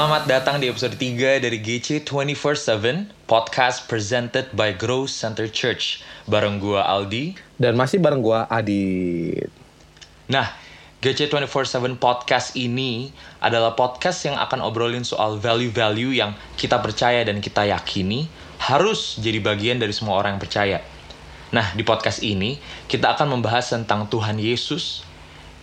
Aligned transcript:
Selamat 0.00 0.24
datang 0.24 0.56
di 0.56 0.64
episode 0.64 0.96
3 0.96 1.44
dari 1.44 1.60
GC 1.60 2.08
24/7 2.08 3.12
podcast 3.28 3.84
presented 3.84 4.48
by 4.56 4.72
Grow 4.72 5.04
Center 5.04 5.44
Church 5.44 6.00
bareng 6.24 6.56
gua 6.56 6.88
Aldi. 6.88 7.36
Dan 7.60 7.76
masih 7.76 8.00
bareng 8.00 8.24
gua 8.24 8.48
Adit. 8.48 9.52
Nah, 10.32 10.56
GC 11.04 11.28
24/7 11.28 12.00
podcast 12.00 12.56
ini 12.56 13.12
adalah 13.44 13.76
podcast 13.76 14.24
yang 14.24 14.40
akan 14.40 14.64
obrolin 14.64 15.04
soal 15.04 15.36
value-value 15.36 16.16
yang 16.16 16.32
kita 16.56 16.80
percaya 16.80 17.20
dan 17.20 17.44
kita 17.44 17.68
yakini 17.68 18.24
harus 18.56 19.20
jadi 19.20 19.36
bagian 19.44 19.84
dari 19.84 19.92
semua 19.92 20.16
orang 20.16 20.40
yang 20.40 20.42
percaya. 20.48 20.80
Nah, 21.52 21.76
di 21.76 21.84
podcast 21.84 22.24
ini 22.24 22.56
kita 22.88 23.20
akan 23.20 23.36
membahas 23.36 23.68
tentang 23.68 24.08
Tuhan 24.08 24.40
Yesus, 24.40 25.04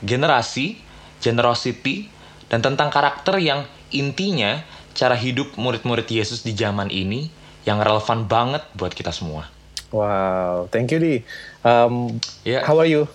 generasi, 0.06 0.78
generosity, 1.26 2.14
dan 2.54 2.62
tentang 2.62 2.94
karakter 2.94 3.42
yang 3.42 3.66
intinya 3.94 4.64
cara 4.98 5.14
hidup 5.14 5.54
murid-murid 5.56 6.10
Yesus 6.10 6.42
di 6.42 6.58
zaman 6.58 6.90
ini 6.90 7.30
yang 7.68 7.84
relevan 7.84 8.26
banget 8.26 8.64
buat 8.74 8.96
kita 8.96 9.12
semua. 9.14 9.52
Wow, 9.92 10.68
thank 10.72 10.92
you 10.92 11.00
Di. 11.00 11.16
Um, 11.64 12.20
Yeah. 12.44 12.64
How 12.68 12.80
are 12.80 12.90
you? 12.90 13.08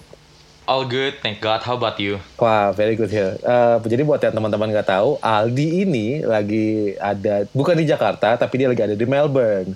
All 0.62 0.86
good, 0.86 1.18
thank 1.18 1.42
God. 1.42 1.66
How 1.66 1.74
about 1.74 1.98
you? 1.98 2.22
Wah, 2.38 2.70
very 2.70 2.94
good 2.94 3.10
here. 3.10 3.34
Uh, 3.42 3.82
jadi 3.82 4.06
buat 4.06 4.22
yang 4.22 4.30
teman-teman 4.30 4.70
nggak 4.70 4.94
tahu, 4.94 5.18
Aldi 5.18 5.82
ini 5.82 6.22
lagi 6.22 6.94
ada 7.02 7.50
bukan 7.50 7.74
di 7.74 7.84
Jakarta, 7.84 8.38
tapi 8.38 8.62
dia 8.62 8.70
lagi 8.70 8.86
ada 8.86 8.94
di 8.94 9.02
Melbourne. 9.02 9.74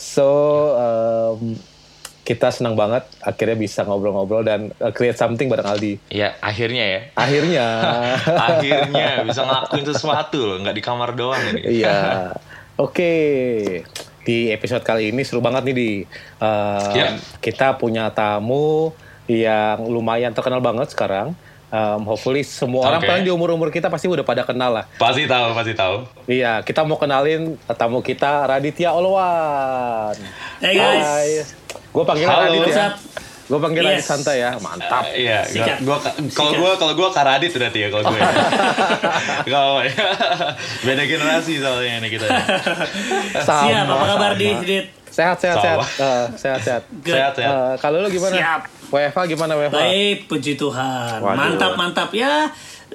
So 0.00 0.26
um, 0.72 1.60
kita 2.22 2.54
senang 2.54 2.78
banget 2.78 3.02
akhirnya 3.18 3.58
bisa 3.58 3.82
ngobrol-ngobrol 3.82 4.46
dan 4.46 4.70
uh, 4.78 4.94
create 4.94 5.18
something 5.18 5.50
bareng 5.50 5.66
Aldi. 5.66 5.98
Ya, 6.06 6.38
akhirnya 6.38 6.84
ya. 6.86 7.00
Akhirnya. 7.18 7.66
akhirnya 8.50 9.26
bisa 9.26 9.42
ngelakuin 9.42 9.86
sesuatu 9.90 10.38
loh, 10.38 10.56
nggak 10.62 10.76
di 10.78 10.82
kamar 10.82 11.18
doang 11.18 11.42
ini. 11.50 11.82
Iya. 11.82 12.30
Oke. 12.78 13.12
Di 14.22 14.54
episode 14.54 14.86
kali 14.86 15.10
ini 15.10 15.26
seru 15.26 15.42
banget 15.42 15.66
nih 15.66 15.74
di 15.74 15.90
um, 16.38 16.94
Iya. 16.94 17.18
kita 17.42 17.74
punya 17.74 18.06
tamu 18.14 18.94
yang 19.26 19.82
lumayan 19.82 20.30
terkenal 20.30 20.62
banget 20.62 20.94
sekarang. 20.94 21.34
Um, 21.72 22.04
hopefully 22.04 22.44
semua 22.44 22.84
orang 22.84 23.00
Oke. 23.00 23.08
paling 23.08 23.24
di 23.24 23.32
umur-umur 23.32 23.72
kita 23.72 23.88
pasti 23.88 24.04
udah 24.04 24.22
pada 24.22 24.44
kenal 24.44 24.76
lah. 24.76 24.84
Pasti 25.00 25.24
tahu, 25.24 25.56
pasti 25.56 25.72
tahu. 25.72 26.04
Iya, 26.28 26.60
kita 26.62 26.84
mau 26.84 27.00
kenalin 27.00 27.56
tamu 27.74 28.04
kita 28.04 28.44
Raditya 28.46 28.92
Olwan. 28.94 30.14
Hey 30.60 30.76
guys. 30.76 31.61
Gue 31.90 32.04
panggil 32.04 32.26
Halo. 32.26 32.48
Radit 32.48 32.68
ya. 32.68 32.88
Gue 33.42 33.58
panggil 33.58 33.82
Radit 33.84 34.00
Yes. 34.00 34.08
santai 34.08 34.36
ya, 34.40 34.56
mantap. 34.56 35.04
Uh, 35.04 35.12
iya, 35.12 35.44
gua, 35.82 35.98
kalau 36.32 36.52
gua 36.56 36.72
kalau 36.78 36.94
gua 36.96 37.08
Karadit 37.12 37.52
berarti 37.52 37.78
ya 37.84 37.88
kalau 37.92 38.04
gue. 38.08 38.20
Kalau 39.52 39.72
beda 40.86 41.02
generasi 41.04 41.58
soalnya 41.58 42.00
ini 42.00 42.08
kita. 42.08 42.26
Sama, 43.44 43.66
Siap, 43.68 43.84
apa 43.84 44.04
kabar 44.08 44.32
sama. 44.32 44.40
di 44.40 44.48
Dit? 44.64 44.86
Sehat, 45.12 45.36
sehat, 45.36 45.60
sehat. 45.60 45.78
Eh, 46.00 46.26
sehat, 46.40 46.60
sehat. 46.64 46.82
Good. 47.04 47.12
Sehat 47.12 47.34
ya. 47.36 47.48
Eh, 47.52 47.74
kalau 47.76 48.00
lu 48.00 48.08
gimana? 48.08 48.32
Siap. 48.32 48.60
WFA 48.88 49.22
gimana 49.28 49.52
WFA? 49.60 49.76
Baik, 49.84 50.18
puji 50.24 50.56
Tuhan. 50.56 51.20
Waduh. 51.20 51.36
Mantap, 51.36 51.72
mantap. 51.76 52.08
Ya, 52.16 52.48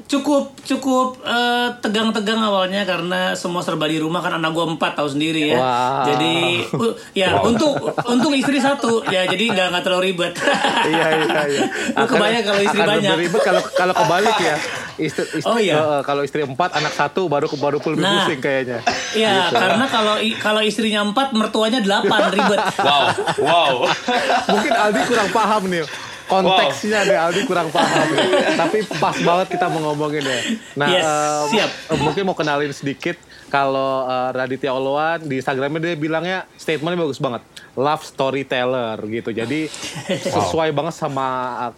cukup 0.06 0.54
cukup 0.62 1.18
eh, 1.22 1.68
tegang-tegang 1.80 2.38
awalnya 2.38 2.86
karena 2.86 3.34
semua 3.34 3.60
serba 3.60 3.86
di 3.86 3.98
rumah 3.98 4.22
kan 4.22 4.38
anak 4.38 4.54
gua 4.54 4.70
empat 4.70 4.94
tahu 4.94 5.10
sendiri 5.10 5.52
ya. 5.52 5.58
Wow. 5.58 6.04
Jadi 6.06 6.34
uh, 6.72 6.94
ya 7.12 7.42
untung 7.42 7.74
untung 8.06 8.34
istri 8.34 8.62
satu 8.62 9.02
ya 9.08 9.26
jadi 9.26 9.50
nggak 9.50 9.68
nggak 9.74 9.84
terlalu 9.84 10.14
ribet. 10.14 10.34
iya 10.92 11.06
iya 11.18 11.42
iya. 11.48 11.64
Lu 11.98 12.06
kebayang 12.06 12.46
kalau 12.46 12.62
istri 12.62 12.80
akan 12.80 12.90
banyak. 12.94 13.16
ribet 13.18 13.42
kalau 13.42 13.62
kalau 13.74 13.94
kebalik 13.96 14.38
ya. 14.38 14.58
Istri, 14.98 15.24
istri 15.38 15.46
Oh, 15.46 15.62
iya. 15.62 15.78
eh, 15.78 16.02
kalau 16.02 16.26
istri 16.26 16.42
empat 16.42 16.74
anak 16.74 16.90
satu 16.90 17.30
baru 17.30 17.46
baru 17.54 17.78
lebih 17.78 18.02
Nah. 18.02 18.26
pusing 18.26 18.42
kayaknya. 18.42 18.82
Iya, 19.14 19.54
karena 19.54 19.86
kalau 19.86 20.18
kalau 20.42 20.62
istrinya 20.66 21.06
empat, 21.06 21.38
mertuanya 21.38 21.78
delapan 21.80 22.34
ribet. 22.34 22.58
Wow, 22.82 23.06
wow. 23.38 23.74
Mungkin 24.54 24.74
Aldi 24.74 25.02
kurang 25.06 25.30
paham 25.30 25.70
nih. 25.70 25.86
Konteksnya 26.28 27.00
deh 27.04 27.16
Aldi 27.16 27.42
kurang 27.44 27.68
paham 27.70 28.08
nih. 28.14 28.28
Tapi 28.54 28.78
pas 28.94 29.16
banget 29.16 29.48
kita 29.50 29.66
mau 29.68 29.82
ngomongin 29.88 30.22
ya. 30.22 30.40
Nah, 30.76 30.88
Yes, 30.88 31.06
siap. 31.50 31.70
em, 31.88 32.00
mungkin 32.00 32.24
mau 32.24 32.34
kenalin 32.34 32.70
sedikit 32.70 33.16
kalau 33.48 34.04
eh, 34.04 34.30
Raditya 34.34 34.70
Olwan 34.70 35.24
di 35.24 35.40
Instagramnya 35.40 35.80
dia 35.82 35.96
bilangnya 35.96 36.38
statementnya 36.54 37.00
bagus 37.02 37.18
banget. 37.18 37.42
Love 37.74 38.04
storyteller 38.04 38.98
gitu. 39.08 39.30
Jadi 39.30 39.72
sesuai 40.36 40.70
banget 40.72 40.94
sama 40.94 41.28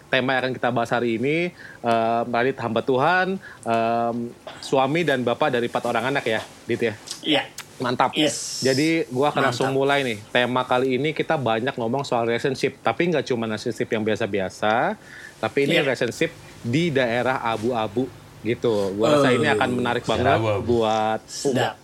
tema 0.07 0.33
yang 0.33 0.41
akan 0.43 0.53
kita 0.53 0.69
bahas 0.69 0.89
hari 0.89 1.15
ini. 1.15 1.53
Em, 1.79 2.25
Radit 2.25 2.57
hamba 2.57 2.81
Tuhan, 2.81 3.37
em, 3.63 4.15
suami 4.59 5.01
dan 5.01 5.21
bapak 5.21 5.51
dari 5.51 5.67
empat 5.67 5.83
orang 5.85 6.09
anak 6.09 6.25
ya, 6.25 6.41
Dit 6.65 6.81
ya. 6.81 6.93
Iya. 7.21 7.43
Mantap. 7.79 8.11
Yes. 8.13 8.59
Jadi 8.59 9.07
gua 9.07 9.31
akan 9.31 9.41
langsung 9.45 9.71
Mantap. 9.71 9.79
mulai 9.79 9.99
nih. 10.03 10.17
Tema 10.29 10.61
kali 10.61 10.95
ini 10.95 11.09
kita 11.11 11.35
banyak 11.35 11.73
ngomong 11.73 12.03
soal 12.03 12.23
relationship, 12.23 12.77
tapi 12.79 13.07
nggak 13.07 13.23
cuma 13.25 13.43
relationship 13.45 13.87
yang 13.87 14.03
biasa-biasa, 14.03 14.99
tapi 15.37 15.63
ini 15.63 15.75
Iya. 15.75 15.83
relationship 15.83 16.31
di 16.59 16.89
daerah 16.89 17.39
abu-abu 17.41 18.05
gitu. 18.41 18.91
Gua 18.93 19.15
rasa 19.15 19.31
ini 19.31 19.47
akan 19.47 19.69
menarik 19.73 20.03
banget 20.03 20.39
buat 20.61 21.19
Sedap. 21.25 21.75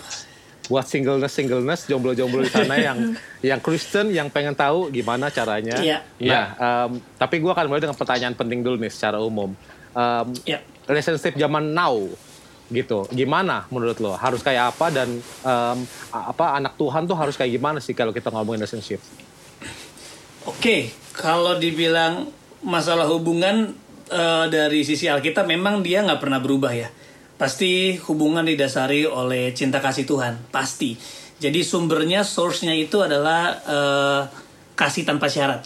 buat 0.66 0.82
singleness 0.84 1.30
singleness 1.32 1.82
jomblo-jomblo 1.86 2.42
di 2.42 2.50
sana 2.50 2.76
yang 2.76 2.98
yang 3.46 3.60
Kristen 3.60 4.10
yang 4.10 4.28
pengen 4.28 4.52
tahu 4.52 4.90
gimana 4.90 5.30
caranya. 5.30 5.78
Iya. 5.78 6.02
Nah, 6.18 6.46
em, 6.58 6.92
tapi 7.16 7.38
gua 7.38 7.54
akan 7.54 7.66
mulai 7.68 7.82
dengan 7.82 7.94
pertanyaan 7.94 8.34
penting 8.34 8.60
dulu 8.60 8.76
nih 8.78 8.90
secara 8.90 9.18
umum. 9.18 9.54
Em, 9.92 10.28
Iya. 10.44 10.60
relationship 10.86 11.34
zaman 11.36 11.72
now 11.72 11.96
gitu 12.74 13.06
gimana 13.14 13.70
menurut 13.70 13.98
lo 14.02 14.18
harus 14.18 14.42
kayak 14.42 14.74
apa 14.74 14.90
dan 14.90 15.10
a- 15.46 15.78
apa 16.34 16.58
anak 16.58 16.74
Tuhan 16.82 17.06
tuh 17.06 17.14
harus 17.14 17.38
kayak 17.38 17.54
gimana 17.54 17.78
sih 17.78 17.94
kalau 17.94 18.10
kita 18.10 18.34
ngomongin 18.34 18.66
relationship 18.66 18.98
Oke, 20.46 20.94
kalau 21.18 21.58
dibilang 21.58 22.30
masalah 22.62 23.10
hubungan 23.10 23.74
eh, 24.06 24.46
dari 24.54 24.86
sisi 24.86 25.10
Alkitab 25.10 25.50
memang 25.50 25.82
dia 25.82 26.06
nggak 26.06 26.22
pernah 26.22 26.38
berubah 26.38 26.70
ya. 26.70 26.90
Pasti 27.36 27.98
hubungan 28.06 28.46
didasari 28.46 29.10
oleh 29.10 29.52
cinta 29.58 29.82
kasih 29.82 30.06
Tuhan, 30.06 30.38
pasti. 30.54 30.94
Jadi 31.42 31.66
sumbernya, 31.66 32.22
source-nya 32.22 32.78
itu 32.78 33.02
adalah 33.02 33.58
eh, 33.66 34.22
kasih 34.78 35.10
tanpa 35.10 35.34
syarat. 35.34 35.66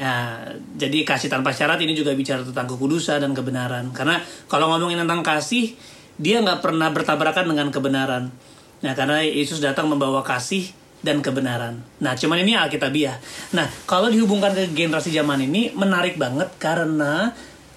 Nah, 0.00 0.56
jadi 0.80 1.04
kasih 1.04 1.28
tanpa 1.28 1.52
syarat 1.52 1.76
ini 1.84 1.92
juga 1.92 2.16
bicara 2.16 2.40
tentang 2.40 2.64
kekudusan 2.64 3.20
dan 3.20 3.36
kebenaran. 3.36 3.92
Karena 3.92 4.24
kalau 4.48 4.72
ngomongin 4.72 5.04
tentang 5.04 5.20
kasih, 5.20 5.76
dia 6.18 6.42
nggak 6.42 6.60
pernah 6.60 6.90
bertabrakan 6.90 7.46
dengan 7.46 7.70
kebenaran. 7.70 8.34
Nah, 8.78 8.92
karena 8.94 9.22
Yesus 9.22 9.62
datang 9.62 9.90
membawa 9.90 10.22
kasih 10.22 10.70
dan 11.02 11.22
kebenaran. 11.22 11.82
Nah, 12.02 12.18
cuman 12.18 12.42
ini 12.42 12.58
Alkitabiah. 12.58 13.18
Nah, 13.54 13.66
kalau 13.86 14.10
dihubungkan 14.10 14.54
ke 14.54 14.70
generasi 14.74 15.14
zaman 15.14 15.46
ini 15.46 15.70
menarik 15.74 16.18
banget 16.18 16.50
karena 16.58 17.30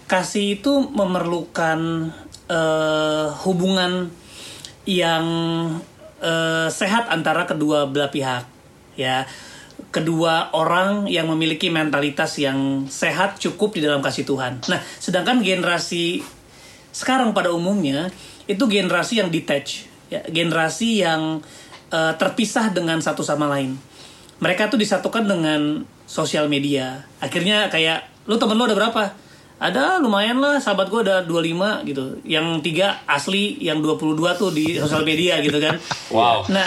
kasih 0.10 0.62
itu 0.62 0.90
memerlukan 0.90 2.10
eh, 2.50 3.28
hubungan 3.46 4.10
yang 4.90 5.26
eh, 6.22 6.68
sehat 6.74 7.14
antara 7.14 7.46
kedua 7.46 7.86
belah 7.90 8.10
pihak. 8.10 8.46
Ya, 8.98 9.30
kedua 9.94 10.54
orang 10.54 11.06
yang 11.06 11.30
memiliki 11.30 11.70
mentalitas 11.70 12.38
yang 12.42 12.90
sehat 12.90 13.38
cukup 13.38 13.78
di 13.78 13.86
dalam 13.86 14.02
kasih 14.02 14.26
Tuhan. 14.26 14.66
Nah, 14.66 14.82
sedangkan 14.98 15.46
generasi 15.46 16.22
sekarang 16.92 17.32
pada 17.32 17.56
umumnya 17.56 18.12
itu 18.48 18.64
generasi 18.66 19.22
yang 19.22 19.30
detach, 19.30 19.86
ya, 20.08 20.22
generasi 20.30 21.02
yang 21.02 21.42
eh, 21.90 22.14
terpisah 22.18 22.72
dengan 22.72 23.02
satu 23.02 23.22
sama 23.22 23.50
lain. 23.50 23.76
Mereka 24.42 24.74
tuh 24.74 24.80
disatukan 24.82 25.28
dengan 25.30 25.86
sosial 26.10 26.50
media. 26.50 27.06
Akhirnya 27.22 27.70
kayak 27.70 28.10
lu 28.26 28.36
temen 28.36 28.58
lu 28.58 28.66
ada 28.66 28.74
berapa? 28.74 29.14
Ada 29.62 30.02
lumayan 30.02 30.42
lah 30.42 30.58
sahabat 30.58 30.90
gue 30.90 31.06
ada 31.06 31.22
25 31.22 31.86
gitu. 31.86 32.18
Yang 32.26 32.66
tiga 32.66 32.98
asli, 33.06 33.62
yang 33.62 33.78
22 33.86 34.18
tuh 34.34 34.50
di 34.50 34.74
sosial 34.82 35.06
media 35.06 35.38
gitu 35.38 35.62
kan. 35.62 35.78
Wow. 36.12 36.44
Nah, 36.50 36.66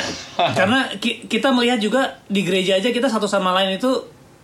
karena 0.54 0.87
ki- 1.02 1.26
kita 1.26 1.50
melihat 1.50 1.82
juga 1.82 2.22
di 2.31 2.46
gereja 2.46 2.78
aja 2.78 2.88
kita 2.94 3.10
satu 3.10 3.26
sama 3.26 3.50
lain 3.52 3.76
itu 3.76 3.90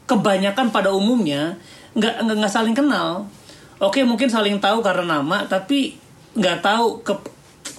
kebanyakan 0.04 0.74
pada 0.74 0.90
umumnya 0.90 1.54
nggak 1.94 2.26
nggak 2.26 2.50
saling 2.50 2.74
kenal. 2.74 3.30
Oke, 3.78 4.02
mungkin 4.02 4.26
saling 4.28 4.58
tahu 4.58 4.82
karena 4.82 5.22
nama, 5.22 5.46
tapi 5.46 5.96
nggak 6.36 6.58
tahu 6.62 7.02
ke 7.02 7.14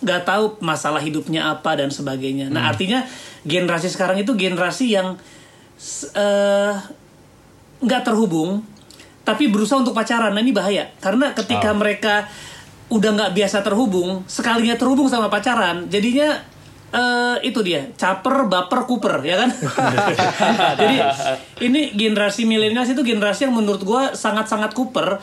nggak 0.02 0.22
tahu 0.26 0.58
masalah 0.66 0.98
hidupnya 0.98 1.54
apa 1.54 1.78
dan 1.78 1.94
sebagainya. 1.94 2.50
Nah, 2.50 2.74
artinya 2.74 3.06
generasi 3.46 3.88
sekarang 3.88 4.18
itu 4.18 4.34
generasi 4.34 4.98
yang 4.98 5.14
eh, 6.18 6.74
nggak 7.82 8.02
terhubung, 8.02 8.66
tapi 9.22 9.50
berusaha 9.54 9.78
untuk 9.78 9.94
pacaran. 9.94 10.34
Nah, 10.34 10.42
ini 10.42 10.54
bahaya 10.54 10.90
karena 10.98 11.38
ketika 11.38 11.70
mereka 11.78 12.26
udah 12.90 13.10
nggak 13.14 13.32
biasa 13.38 13.62
terhubung, 13.62 14.26
sekalinya 14.26 14.74
terhubung 14.76 15.06
sama 15.08 15.30
pacaran, 15.30 15.86
jadinya 15.88 16.52
eh 16.92 17.38
itu 17.48 17.64
dia 17.64 17.88
caper 17.96 18.52
baper 18.52 18.84
kuper 18.84 19.24
ya 19.24 19.40
kan 19.40 19.50
jadi 20.84 20.98
ini 21.64 21.96
generasi 21.96 22.44
milenial 22.44 22.84
itu 22.84 23.00
generasi 23.00 23.48
yang 23.48 23.56
menurut 23.56 23.80
gua 23.88 24.12
sangat 24.12 24.52
sangat 24.52 24.76
kuper 24.76 25.16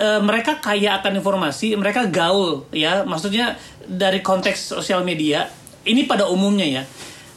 eh, 0.00 0.20
mereka 0.24 0.64
kaya 0.64 0.96
akan 0.98 1.20
informasi, 1.20 1.76
mereka 1.76 2.08
gaul 2.08 2.64
ya. 2.72 3.04
Maksudnya 3.04 3.60
dari 3.84 4.24
konteks 4.24 4.72
sosial 4.72 5.04
media 5.04 5.44
ini 5.84 6.08
pada 6.08 6.24
umumnya 6.32 6.64
ya. 6.64 6.82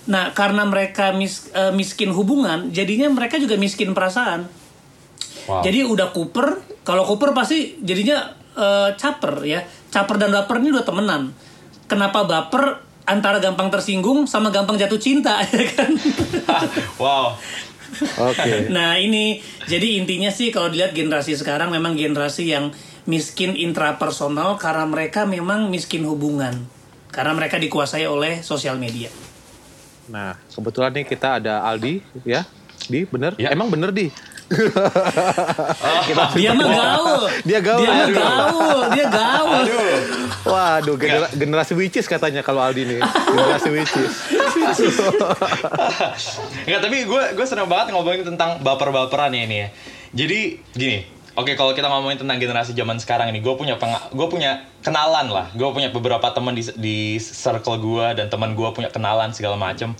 Nah, 0.07 0.31
karena 0.31 0.63
mereka 0.63 1.11
mis, 1.11 1.51
eh, 1.51 1.71
miskin 1.75 2.15
hubungan, 2.15 2.71
jadinya 2.71 3.11
mereka 3.11 3.35
juga 3.39 3.59
miskin 3.59 3.91
perasaan. 3.91 4.47
Wow. 5.43 5.59
Jadi 5.63 5.83
udah 5.83 6.15
kuper, 6.15 6.63
kalau 6.87 7.03
kuper 7.03 7.35
pasti 7.35 7.79
jadinya 7.83 8.31
eh, 8.55 8.89
caper 8.95 9.43
ya. 9.43 9.59
Caper 9.91 10.15
dan 10.17 10.31
baper 10.31 10.63
ini 10.63 10.73
udah 10.73 10.85
temenan. 10.87 11.35
Kenapa 11.85 12.25
baper 12.25 12.81
antara 13.03 13.43
gampang 13.43 13.67
tersinggung 13.67 14.23
sama 14.23 14.47
gampang 14.47 14.79
jatuh 14.79 14.99
cinta 14.99 15.43
ya 15.51 15.65
kan? 15.75 15.91
wow. 17.01 17.35
Oke. 18.19 18.67
Nah 18.67 18.95
ini 18.95 19.39
jadi 19.63 19.97
intinya 19.97 20.29
sih 20.29 20.49
kalau 20.49 20.67
dilihat 20.67 20.91
generasi 20.91 21.33
sekarang 21.33 21.69
memang 21.69 21.93
generasi 21.93 22.49
yang 22.49 22.73
miskin 23.03 23.53
intrapersonal 23.53 24.55
karena 24.55 24.85
mereka 24.85 25.23
memang 25.23 25.67
miskin 25.67 26.03
hubungan 26.03 26.65
karena 27.11 27.31
mereka 27.31 27.57
dikuasai 27.57 28.05
oleh 28.05 28.41
sosial 28.41 28.75
media. 28.75 29.11
Nah, 30.03 30.35
kebetulan 30.49 30.91
nih 30.91 31.05
kita 31.05 31.39
ada 31.39 31.63
Aldi 31.63 32.01
ya. 32.23 32.43
Di 32.83 33.07
bener? 33.07 33.37
Ya. 33.37 33.51
Emang 33.51 33.71
bener 33.71 33.95
di? 33.95 34.11
Dia 36.35 36.51
mah 36.53 36.67
gaul. 36.79 37.21
Dia 37.43 37.59
gaul, 37.63 37.79
Dia 37.79 37.89
mah 37.89 38.03
aduh. 38.03 38.15
gaul. 38.15 38.79
Dia 38.91 39.05
gaul. 39.07 39.63
Waduh, 40.43 40.95
genera- 40.99 41.31
generasi 41.31 41.73
witches 41.73 42.05
katanya 42.05 42.43
kalau 42.43 42.59
Aldi 42.59 42.83
nih. 42.83 42.99
Generasi 43.31 43.69
witches. 43.71 44.13
Enggak, 46.65 46.81
tapi 46.81 46.97
gue 47.05 47.23
gue 47.33 47.45
seneng 47.45 47.69
banget 47.69 47.93
ngomongin 47.93 48.25
tentang 48.25 48.61
baper-baperan 48.61 49.33
ya 49.33 49.41
ini 49.45 49.57
ya. 49.65 49.69
Jadi 50.13 50.61
gini, 50.77 50.97
oke 51.33 51.57
kalau 51.57 51.73
kita 51.73 51.89
ngomongin 51.89 52.21
tentang 52.21 52.37
generasi 52.37 52.77
zaman 52.77 53.01
sekarang 53.01 53.33
ini, 53.33 53.41
gue 53.41 53.53
punya 53.57 53.77
gue 54.13 54.27
punya 54.29 54.69
kenalan 54.85 55.29
lah. 55.29 55.49
Gue 55.57 55.69
punya 55.73 55.89
beberapa 55.89 56.29
teman 56.31 56.53
di 56.53 56.63
di 56.77 57.17
circle 57.17 57.81
gue 57.81 58.23
dan 58.23 58.29
teman 58.29 58.53
gue 58.53 58.69
punya 58.73 58.93
kenalan 58.93 59.33
segala 59.33 59.57
macem. 59.57 59.97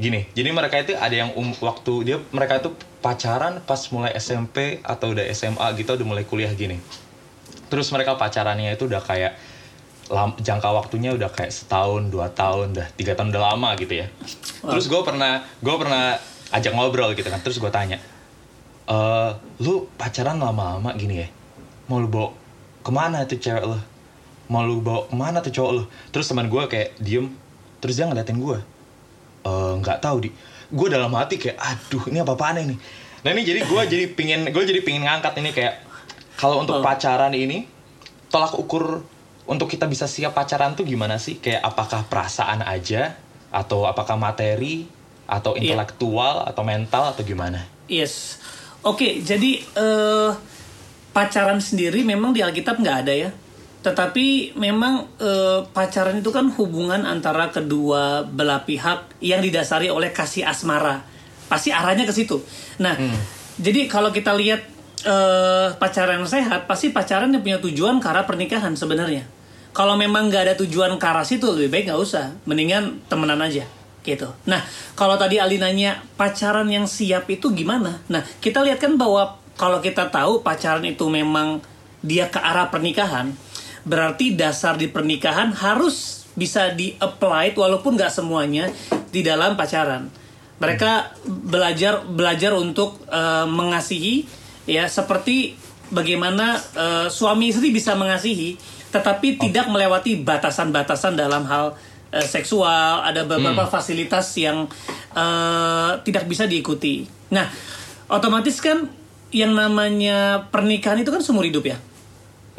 Gini, 0.00 0.24
jadi 0.32 0.56
mereka 0.56 0.80
itu 0.80 0.96
ada 0.96 1.12
yang 1.12 1.36
um, 1.36 1.52
waktu 1.60 1.92
dia 2.08 2.16
mereka 2.32 2.64
itu 2.64 2.72
pacaran 3.04 3.60
pas 3.60 3.76
mulai 3.92 4.16
SMP 4.16 4.80
atau 4.80 5.12
udah 5.12 5.28
SMA 5.36 5.66
gitu 5.76 6.00
udah 6.00 6.06
mulai 6.08 6.24
kuliah 6.24 6.48
gini. 6.56 6.80
Terus 7.68 7.92
mereka 7.92 8.16
pacarannya 8.16 8.72
itu 8.72 8.88
udah 8.88 9.04
kayak 9.04 9.36
lam- 10.12 10.36
jangka 10.36 10.68
waktunya 10.68 11.10
udah 11.10 11.26
kayak 11.26 11.48
setahun, 11.50 12.12
dua 12.12 12.28
tahun, 12.30 12.76
dah 12.76 12.84
tiga 12.92 13.16
tahun 13.16 13.32
udah 13.32 13.42
lama 13.50 13.72
gitu 13.74 13.96
ya. 13.96 14.06
Terus 14.60 14.86
gue 14.86 15.00
pernah 15.00 15.40
gue 15.58 15.74
pernah 15.74 16.20
ajak 16.52 16.72
ngobrol 16.72 17.16
gitu 17.16 17.26
kan. 17.26 17.40
Terus 17.40 17.56
gue 17.56 17.72
tanya, 17.72 17.96
eh 18.84 19.30
lu 19.58 19.88
pacaran 19.96 20.36
lama-lama 20.36 20.92
gini 20.94 21.24
ya? 21.24 21.28
Mau 21.88 21.98
lu 21.98 22.06
bawa 22.06 22.30
ke 22.80 22.90
mana 22.90 23.24
tuh 23.24 23.38
cewek 23.38 23.64
lu? 23.64 23.78
Mau 24.46 24.62
lu 24.62 24.78
bawa 24.78 25.08
ke 25.08 25.14
mana 25.14 25.40
tuh 25.40 25.50
cowok 25.50 25.72
lu? 25.72 25.82
Terus 26.10 26.28
teman 26.28 26.46
gue 26.46 26.62
kayak 26.66 27.00
diem, 27.00 27.32
terus 27.80 27.96
dia 27.96 28.04
ngeliatin 28.04 28.36
gue. 28.36 28.58
Eh 29.42 29.72
nggak 29.80 29.98
tahu 29.98 30.16
di. 30.22 30.30
Gue 30.68 30.88
dalam 30.88 31.12
hati 31.12 31.36
kayak, 31.36 31.56
aduh 31.56 32.04
ini 32.06 32.20
apa 32.20 32.32
apaan 32.32 32.60
ini? 32.60 32.76
Nah 33.22 33.30
ini 33.30 33.42
jadi 33.42 33.60
gue 33.62 33.82
jadi 33.86 34.04
pingin 34.08 34.44
gue 34.44 34.62
jadi 34.62 34.80
pingin 34.80 35.02
ngangkat 35.02 35.36
ini 35.38 35.50
kayak 35.50 35.78
kalau 36.34 36.58
untuk 36.58 36.78
Oh. 36.78 36.82
pacaran 36.82 37.30
ini 37.30 37.64
tolak 38.28 38.56
ukur 38.56 39.04
untuk 39.44 39.66
kita 39.66 39.86
bisa 39.86 40.06
siap 40.06 40.32
pacaran 40.32 40.74
tuh 40.74 40.86
gimana 40.86 41.18
sih? 41.18 41.38
Kayak 41.42 41.66
apakah 41.66 42.06
perasaan 42.06 42.62
aja 42.62 43.18
atau 43.50 43.84
apakah 43.84 44.16
materi 44.16 44.86
atau 45.26 45.54
Iya. 45.54 45.74
intelektual 45.74 46.46
atau 46.46 46.62
mental 46.62 47.12
atau 47.14 47.22
gimana? 47.22 47.64
Yes. 47.90 48.38
Oke, 48.82 49.22
jadi 49.22 49.62
eh, 49.62 50.30
pacaran 51.12 51.60
sendiri 51.60 52.02
memang 52.02 52.32
di 52.32 52.40
Alkitab 52.40 52.80
nggak 52.80 52.98
ada 53.06 53.14
ya. 53.14 53.30
Tetapi 53.82 54.54
memang 54.54 55.10
eh, 55.18 55.60
pacaran 55.70 56.18
itu 56.18 56.30
kan 56.30 56.50
hubungan 56.54 57.02
antara 57.02 57.50
kedua 57.50 58.22
belah 58.26 58.62
pihak 58.62 59.18
yang 59.20 59.42
didasari 59.42 59.90
oleh 59.90 60.14
kasih 60.14 60.46
asmara. 60.46 61.02
Pasti 61.50 61.68
arahnya 61.68 62.08
ke 62.08 62.14
situ. 62.16 62.40
Nah, 62.80 62.96
jadi 63.60 63.84
kalau 63.84 64.08
kita 64.08 64.32
lihat 64.32 64.71
eh, 65.02 65.68
pacaran 65.76 66.22
yang 66.22 66.28
sehat, 66.28 66.70
pasti 66.70 66.90
pacaran 66.94 67.30
yang 67.30 67.42
punya 67.42 67.58
tujuan 67.62 67.98
ke 67.98 68.06
arah 68.06 68.24
pernikahan 68.26 68.74
sebenarnya. 68.74 69.26
Kalau 69.72 69.96
memang 69.96 70.28
nggak 70.28 70.42
ada 70.52 70.54
tujuan 70.62 70.94
ke 71.00 71.06
arah 71.06 71.24
situ, 71.24 71.48
lebih 71.48 71.72
baik 71.72 71.84
nggak 71.88 72.00
usah. 72.00 72.36
Mendingan 72.44 73.00
temenan 73.08 73.40
aja 73.40 73.64
gitu. 74.02 74.28
Nah, 74.50 74.60
kalau 74.98 75.14
tadi 75.14 75.38
Ali 75.38 75.62
nanya 75.62 76.02
pacaran 76.18 76.66
yang 76.66 76.90
siap 76.90 77.30
itu 77.30 77.54
gimana? 77.54 78.02
Nah, 78.10 78.22
kita 78.42 78.60
lihat 78.66 78.82
kan 78.82 78.98
bahwa 78.98 79.38
kalau 79.54 79.78
kita 79.78 80.10
tahu 80.10 80.42
pacaran 80.42 80.82
itu 80.82 81.06
memang 81.06 81.62
dia 82.02 82.26
ke 82.26 82.42
arah 82.42 82.68
pernikahan, 82.68 83.30
berarti 83.86 84.34
dasar 84.34 84.74
di 84.74 84.90
pernikahan 84.90 85.54
harus 85.54 86.26
bisa 86.34 86.74
di-apply 86.74 87.54
walaupun 87.54 87.94
nggak 87.94 88.10
semuanya 88.10 88.68
di 89.14 89.22
dalam 89.22 89.54
pacaran. 89.54 90.10
Mereka 90.58 91.22
belajar 91.26 92.06
belajar 92.06 92.54
untuk 92.54 93.02
eh, 93.06 93.46
mengasihi 93.46 94.41
ya 94.68 94.86
seperti 94.86 95.56
bagaimana 95.90 96.56
eh, 96.56 97.06
suami 97.12 97.50
istri 97.50 97.74
bisa 97.74 97.92
mengasihi 97.98 98.56
tetapi 98.92 99.40
tidak 99.40 99.72
melewati 99.72 100.20
batasan-batasan 100.20 101.16
dalam 101.16 101.48
hal 101.48 101.72
eh, 102.12 102.26
seksual, 102.28 103.00
ada 103.00 103.24
beberapa 103.24 103.64
fasilitas 103.64 104.36
yang 104.36 104.68
eh, 105.16 105.90
tidak 106.04 106.28
bisa 106.28 106.44
diikuti. 106.44 107.08
Nah, 107.32 107.48
otomatis 108.12 108.60
kan 108.60 108.84
yang 109.32 109.56
namanya 109.56 110.44
pernikahan 110.52 111.00
itu 111.00 111.08
kan 111.08 111.24
seumur 111.24 111.48
hidup 111.48 111.64
ya 111.64 111.80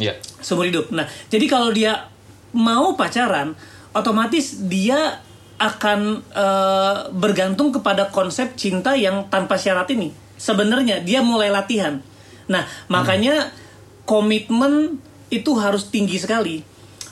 Iya. 0.02 0.18
seumur 0.42 0.66
hidup. 0.66 0.90
Nah, 0.90 1.06
jadi 1.30 1.46
kalau 1.46 1.70
dia 1.70 2.10
mau 2.50 2.98
pacaran, 2.98 3.54
otomatis 3.94 4.66
dia 4.66 5.22
akan 5.62 6.26
eh, 6.34 6.98
bergantung 7.14 7.70
kepada 7.70 8.10
konsep 8.10 8.58
cinta 8.58 8.98
yang 8.98 9.30
tanpa 9.30 9.54
syarat 9.54 9.86
ini. 9.94 10.10
Sebenarnya 10.36 11.00
dia 11.00 11.24
mulai 11.24 11.48
latihan. 11.50 12.02
Nah, 12.50 12.68
makanya 12.92 13.54
komitmen 14.04 15.00
itu 15.32 15.56
harus 15.56 15.88
tinggi 15.88 16.20
sekali. 16.20 16.62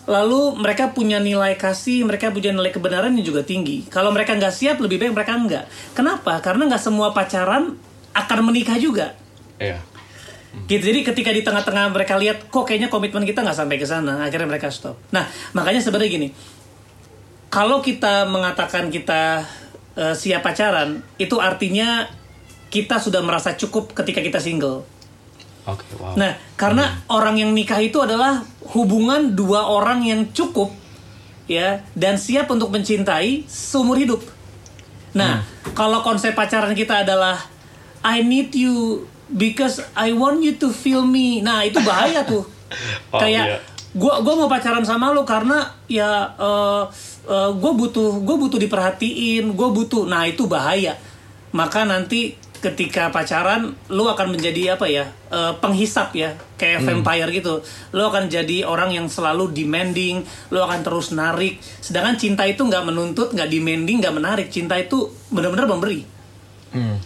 Lalu 0.09 0.57
mereka 0.57 0.91
punya 0.91 1.21
nilai 1.21 1.56
kasih, 1.56 2.03
mereka 2.03 2.33
punya 2.33 2.51
nilai 2.51 2.73
kebenaran 2.73 3.13
yang 3.13 3.23
juga 3.23 3.45
tinggi. 3.45 3.85
Kalau 3.88 4.09
mereka 4.12 4.33
nggak 4.35 4.51
siap, 4.51 4.81
lebih 4.81 4.97
baik 4.97 5.13
mereka 5.13 5.38
nggak. 5.38 5.65
Kenapa? 5.94 6.41
Karena 6.41 6.68
nggak 6.68 6.81
semua 6.81 7.13
pacaran 7.13 7.77
akan 8.12 8.39
menikah 8.43 8.75
juga 8.75 9.15
Iya. 9.55 9.79
gitu 10.67 10.84
jadi 10.84 11.00
ketika 11.07 11.31
di 11.31 11.48
tengah-tengah 11.48 11.96
mereka 11.96 12.19
lihat 12.19 12.51
kok 12.51 12.67
kayaknya 12.67 12.91
komitmen 12.91 13.24
kita 13.24 13.39
nggak 13.39 13.55
sampai 13.55 13.79
ke 13.79 13.88
sana 13.88 14.19
akhirnya 14.19 14.51
mereka 14.51 14.67
stop 14.67 15.00
nah 15.15 15.24
makanya 15.55 15.79
sebenarnya 15.79 16.12
gini 16.12 16.27
kalau 17.48 17.79
kita 17.79 18.27
mengatakan 18.27 18.91
kita 18.91 19.48
eh, 19.96 20.12
siap 20.12 20.43
pacaran 20.43 21.00
itu 21.15 21.39
artinya 21.39 22.03
kita 22.72 22.98
sudah 22.98 23.20
merasa 23.22 23.54
cukup 23.54 23.92
ketika 23.92 24.24
kita 24.24 24.40
single 24.40 24.88
Oke, 25.70 25.86
wow. 26.01 26.18
nah 26.18 26.34
karena 26.58 27.06
orang 27.12 27.38
yang 27.38 27.54
nikah 27.54 27.78
itu 27.78 28.01
adalah 28.01 28.42
hubungan 28.74 29.38
dua 29.38 29.70
orang 29.70 30.01
yang 30.01 30.34
cukup 30.34 30.74
ya 31.46 31.86
dan 31.94 32.18
siap 32.18 32.50
untuk 32.50 32.74
mencintai 32.74 33.46
seumur 33.46 34.00
hidup 34.00 34.24
nah 35.12 35.44
kalau 35.75 36.01
konsep 36.01 36.34
pacaran 36.34 36.72
kita 36.74 37.04
adalah 37.04 37.38
I 38.01 38.25
need 38.25 38.58
you 38.58 39.06
because 39.30 39.80
I 39.94 40.12
want 40.12 40.44
you 40.44 40.58
to 40.60 40.74
feel 40.74 41.06
me. 41.06 41.40
Nah, 41.42 41.63
itu 41.63 41.80
bahaya 41.82 42.25
tuh. 42.32 42.44
Oh, 43.13 43.20
Kayak 43.20 43.46
iya. 43.46 43.58
gua 43.94 44.24
gua 44.24 44.46
mau 44.46 44.50
pacaran 44.50 44.84
sama 44.84 45.12
lu 45.12 45.28
karena 45.28 45.68
ya 45.86 46.34
eh 46.40 46.84
eh, 47.30 47.50
gua 47.56 47.72
butuh 47.78 48.24
gua 48.24 48.36
butuh 48.42 48.60
diperhatiin, 48.60 49.54
gua 49.54 49.70
butuh. 49.72 50.10
Nah, 50.10 50.25
itu 50.25 50.50
bahaya. 50.50 50.98
Maka 51.54 51.86
nanti 51.86 52.36
ketika 52.62 53.10
pacaran 53.10 53.74
lu 53.89 54.06
akan 54.06 54.38
menjadi 54.38 54.77
apa 54.77 54.86
ya? 54.86 55.10
eh, 55.32 55.53
penghisap 55.58 56.13
ya, 56.13 56.36
kayak 56.60 56.84
vampire 56.86 57.32
gitu. 57.34 57.63
Lu 57.96 58.03
akan 58.06 58.27
jadi 58.27 58.68
orang 58.68 58.91
yang 58.94 59.08
selalu 59.08 59.50
demanding, 59.56 60.22
lu 60.53 60.60
akan 60.60 60.84
terus 60.86 61.15
narik. 61.15 61.58
Sedangkan 61.80 62.20
cinta 62.20 62.44
itu 62.46 62.62
nggak 62.62 62.84
menuntut, 62.86 63.32
nggak 63.32 63.50
demanding, 63.50 63.98
nggak 64.03 64.12
menarik. 64.12 64.48
Cinta 64.51 64.75
itu 64.77 65.10
benar-benar 65.34 65.65
memberi 65.65 66.03
Hmm. 66.72 67.00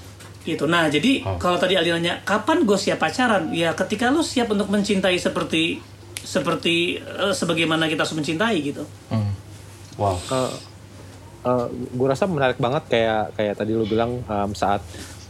gitu. 0.45 0.65
Nah, 0.69 0.89
jadi 0.89 1.25
Oh. 1.25 1.37
kalau 1.41 1.57
tadi 1.57 1.73
Ali 1.73 1.89
nanya, 1.89 2.21
kapan 2.21 2.65
gue 2.65 2.77
siap 2.77 3.01
pacaran? 3.01 3.49
Ya, 3.49 3.73
ketika 3.73 4.13
lu 4.13 4.21
siap 4.21 4.49
untuk 4.49 4.69
mencintai 4.69 5.17
seperti 5.17 5.81
seperti 6.25 6.97
eh, 6.97 7.33
sebagaimana 7.33 7.85
kita 7.85 8.03
harus 8.05 8.17
mencintai 8.17 8.57
gitu. 8.65 8.83
Hmm. 9.13 9.31
Wow. 9.95 10.17
gue 11.69 12.07
rasa 12.09 12.25
menarik 12.25 12.57
banget 12.57 12.89
kayak 12.89 13.37
kayak 13.37 13.53
tadi 13.53 13.77
lu 13.77 13.85
bilang 13.85 14.17
um, 14.25 14.49
saat 14.57 14.81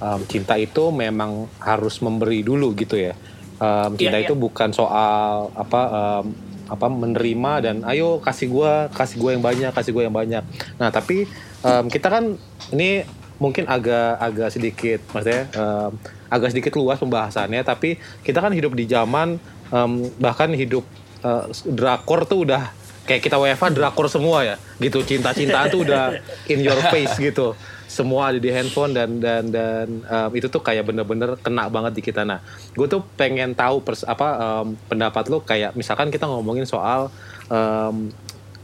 um, 0.01 0.21
cinta 0.27 0.55
itu 0.59 0.91
memang 0.91 1.47
harus 1.59 1.99
memberi 2.03 2.41
dulu 2.41 2.75
gitu 2.75 2.99
ya. 2.99 3.13
Um, 3.55 3.95
cinta 3.95 4.19
Iya, 4.19 4.27
itu 4.27 4.35
iya. 4.35 4.41
bukan 4.41 4.69
soal 4.75 5.51
apa 5.55 5.81
um, 5.87 6.25
apa 6.65 6.87
menerima 6.89 7.53
dan 7.61 7.75
ayo 7.85 8.17
kasih 8.19 8.49
gua 8.49 8.89
kasih 8.89 9.21
gue 9.21 9.31
yang 9.37 9.43
banyak 9.45 9.71
kasih 9.71 9.91
gue 9.93 10.03
yang 10.09 10.15
banyak. 10.15 10.43
Nah 10.81 10.89
tapi 10.89 11.29
um, 11.61 11.85
kita 11.87 12.09
kan 12.09 12.35
ini 12.73 13.05
mungkin 13.37 13.67
agak 13.67 14.15
agak 14.19 14.49
sedikit 14.51 14.99
maksudnya 15.11 15.51
um, 15.59 15.91
agak 16.31 16.55
sedikit 16.55 16.73
luas 16.79 16.99
pembahasannya 16.99 17.61
tapi 17.67 17.99
kita 18.23 18.39
kan 18.39 18.55
hidup 18.55 18.71
di 18.73 18.87
zaman 18.87 19.35
um, 19.75 20.07
bahkan 20.17 20.51
hidup 20.55 20.87
uh, 21.21 21.51
drakor 21.67 22.23
tuh 22.23 22.47
udah 22.47 22.71
kayak 23.05 23.21
kita 23.21 23.37
WFA 23.37 23.69
drakor 23.75 24.07
semua 24.09 24.41
ya 24.47 24.55
gitu 24.81 25.03
cinta-cintaan 25.03 25.67
tuh 25.69 25.83
udah 25.85 26.17
in 26.49 26.63
your 26.63 26.79
face 26.89 27.13
gitu 27.19 27.53
semua 27.95 28.27
ada 28.27 28.39
di 28.43 28.51
handphone 28.51 28.91
dan 28.91 29.23
dan 29.23 29.47
dan 29.47 29.87
um, 30.03 30.31
itu 30.35 30.51
tuh 30.51 30.59
kayak 30.59 30.83
bener-bener 30.83 31.39
kena 31.39 31.71
banget 31.71 31.95
di 31.95 32.01
kita. 32.03 32.27
Nah 32.27 32.43
gue 32.75 32.87
tuh 32.91 32.99
pengen 33.15 33.55
tahu 33.55 33.79
pers 33.87 34.03
apa 34.03 34.27
um, 34.35 34.75
pendapat 34.91 35.31
lo 35.31 35.39
kayak 35.39 35.79
misalkan 35.79 36.11
kita 36.11 36.27
ngomongin 36.27 36.67
soal 36.67 37.07
um, 37.47 38.11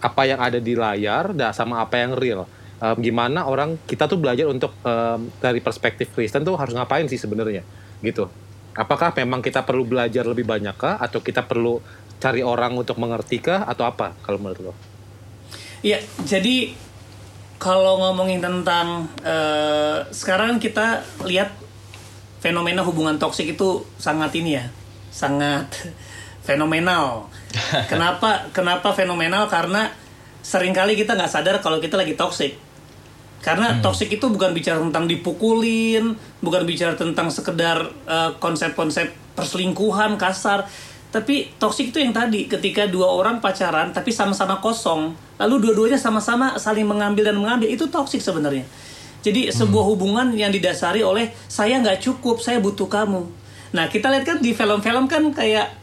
apa 0.04 0.22
yang 0.28 0.44
ada 0.44 0.60
di 0.60 0.76
layar 0.76 1.32
dan 1.32 1.56
sama 1.56 1.80
apa 1.80 1.96
yang 2.04 2.12
real. 2.20 2.44
Um, 2.84 3.00
gimana 3.00 3.48
orang 3.48 3.80
kita 3.88 4.12
tuh 4.12 4.20
belajar 4.20 4.52
untuk 4.52 4.76
um, 4.84 5.32
dari 5.40 5.64
perspektif 5.64 6.12
Kristen 6.12 6.44
tuh 6.44 6.60
harus 6.60 6.76
ngapain 6.76 7.08
sih 7.08 7.22
sebenarnya 7.22 7.64
gitu. 8.04 8.28
Apakah 8.76 9.16
memang 9.16 9.40
kita 9.40 9.64
perlu 9.64 9.88
belajar 9.88 10.28
lebih 10.28 10.44
banyak 10.44 10.76
kah? 10.76 10.96
Atau 11.00 11.24
kita 11.24 11.44
perlu 11.44 11.80
cari 12.20 12.40
orang 12.40 12.76
untuk 12.76 12.98
mengerti 13.00 13.44
kah? 13.44 13.68
Atau 13.68 13.84
apa 13.84 14.16
kalau 14.24 14.40
menurut 14.40 14.72
lo? 14.72 14.74
Iya, 15.84 16.00
jadi 16.24 16.72
kalau 17.62 18.02
ngomongin 18.02 18.42
tentang 18.42 19.06
uh, 19.22 20.02
sekarang 20.10 20.58
kita 20.58 21.06
lihat 21.30 21.54
fenomena 22.42 22.82
hubungan 22.82 23.22
toksik 23.22 23.54
itu 23.54 23.86
sangat 24.02 24.34
ini 24.34 24.58
ya, 24.58 24.66
sangat 25.14 25.70
fenomenal. 26.48 27.30
Kenapa? 27.92 28.50
Kenapa 28.50 28.98
fenomenal? 28.98 29.46
Karena 29.46 29.94
sering 30.42 30.74
kali 30.74 30.98
kita 30.98 31.14
nggak 31.14 31.30
sadar 31.30 31.56
kalau 31.62 31.78
kita 31.78 32.02
lagi 32.02 32.18
toksik. 32.18 32.58
Karena 33.46 33.78
hmm. 33.78 33.86
toksik 33.86 34.10
itu 34.10 34.26
bukan 34.26 34.58
bicara 34.58 34.82
tentang 34.82 35.06
dipukulin, 35.06 36.18
bukan 36.42 36.66
bicara 36.66 36.98
tentang 36.98 37.30
sekedar 37.30 37.94
konsep 38.42 38.74
konsep-konsep 38.74 39.08
perselingkuhan 39.38 40.18
kasar, 40.18 40.66
tapi 41.10 41.50
toksik 41.58 41.90
itu 41.92 42.00
yang 42.00 42.14
tadi 42.14 42.46
ketika 42.46 42.86
dua 42.86 43.10
orang 43.10 43.44
pacaran 43.44 43.92
tapi 43.92 44.14
sama-sama 44.14 44.62
kosong, 44.62 45.18
lalu 45.42 45.70
dua-duanya 45.70 45.98
sama-sama 45.98 46.54
saling 46.62 46.86
mengambil 46.86 47.34
dan 47.34 47.36
mengambil 47.42 47.66
itu 47.66 47.90
toksik 47.90 48.22
sebenarnya. 48.22 48.70
Jadi 49.26 49.50
hmm. 49.50 49.54
sebuah 49.54 49.86
hubungan 49.90 50.28
yang 50.38 50.54
didasari 50.54 51.02
oleh 51.02 51.34
saya 51.50 51.82
nggak 51.82 52.02
cukup, 52.02 52.38
saya 52.38 52.62
butuh 52.62 52.86
kamu. 52.86 53.26
Nah 53.74 53.90
kita 53.90 54.14
lihat 54.14 54.26
kan 54.26 54.38
di 54.38 54.54
film-film 54.54 55.10
kan 55.10 55.34
kayak 55.34 55.74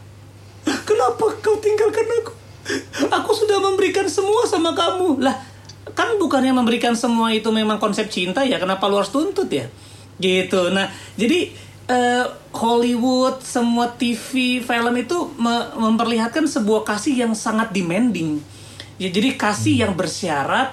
kenapa 0.88 1.24
kau 1.42 1.56
tinggalkan 1.58 2.06
aku? 2.22 2.32
Aku 3.08 3.30
sudah 3.32 3.58
memberikan 3.58 4.06
semua 4.06 4.46
sama 4.46 4.76
kamu 4.76 5.18
lah. 5.24 5.34
Kan 5.96 6.14
bukan 6.20 6.44
yang 6.44 6.54
memberikan 6.54 6.94
semua 6.94 7.34
itu 7.34 7.48
memang 7.50 7.80
konsep 7.82 8.06
cinta 8.06 8.44
ya? 8.44 8.60
Kenapa 8.60 8.86
lu 8.86 9.00
harus 9.00 9.10
tuntut 9.10 9.48
ya? 9.50 9.66
Gitu. 10.20 10.70
Nah 10.70 10.92
jadi 11.16 11.50
uh, 11.88 12.26
Hollywood, 12.52 13.40
semua 13.40 13.88
TV, 13.96 14.60
film 14.60 14.94
itu 14.98 15.32
me 15.40 15.72
memperlihatkan 15.78 16.44
sebuah 16.44 16.84
kasih 16.84 17.26
yang 17.26 17.32
sangat 17.32 17.72
demanding. 17.72 18.42
Ya, 18.98 19.08
jadi 19.14 19.38
kasih 19.38 19.74
hmm. 19.78 19.82
yang 19.86 19.92
bersyarat, 19.94 20.68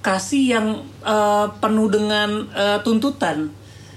kasih 0.00 0.42
yang 0.58 0.66
uh, 1.02 1.50
penuh 1.58 1.90
dengan 1.90 2.46
uh, 2.54 2.78
tuntutan. 2.86 3.50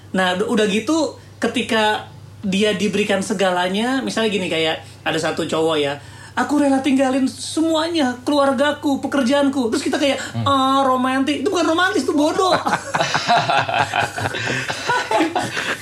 Nah, 0.09 0.35
udah 0.41 0.65
gitu 0.65 1.17
ketika 1.37 2.09
dia 2.41 2.73
diberikan 2.73 3.21
segalanya, 3.21 4.01
misalnya 4.01 4.33
gini 4.33 4.49
kayak 4.49 4.81
ada 5.05 5.19
satu 5.21 5.45
cowok 5.45 5.77
ya, 5.77 6.01
aku 6.39 6.63
rela 6.63 6.79
tinggalin 6.79 7.27
semuanya 7.27 8.15
keluargaku 8.23 9.03
pekerjaanku 9.03 9.67
terus 9.67 9.83
kita 9.83 9.99
kayak 9.99 10.15
hmm. 10.15 10.47
ah 10.47 10.79
romantis 10.87 11.43
itu 11.43 11.51
bukan 11.51 11.67
romantis 11.67 12.07
itu 12.07 12.15
bodoh 12.15 12.55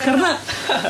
karena 0.05 0.33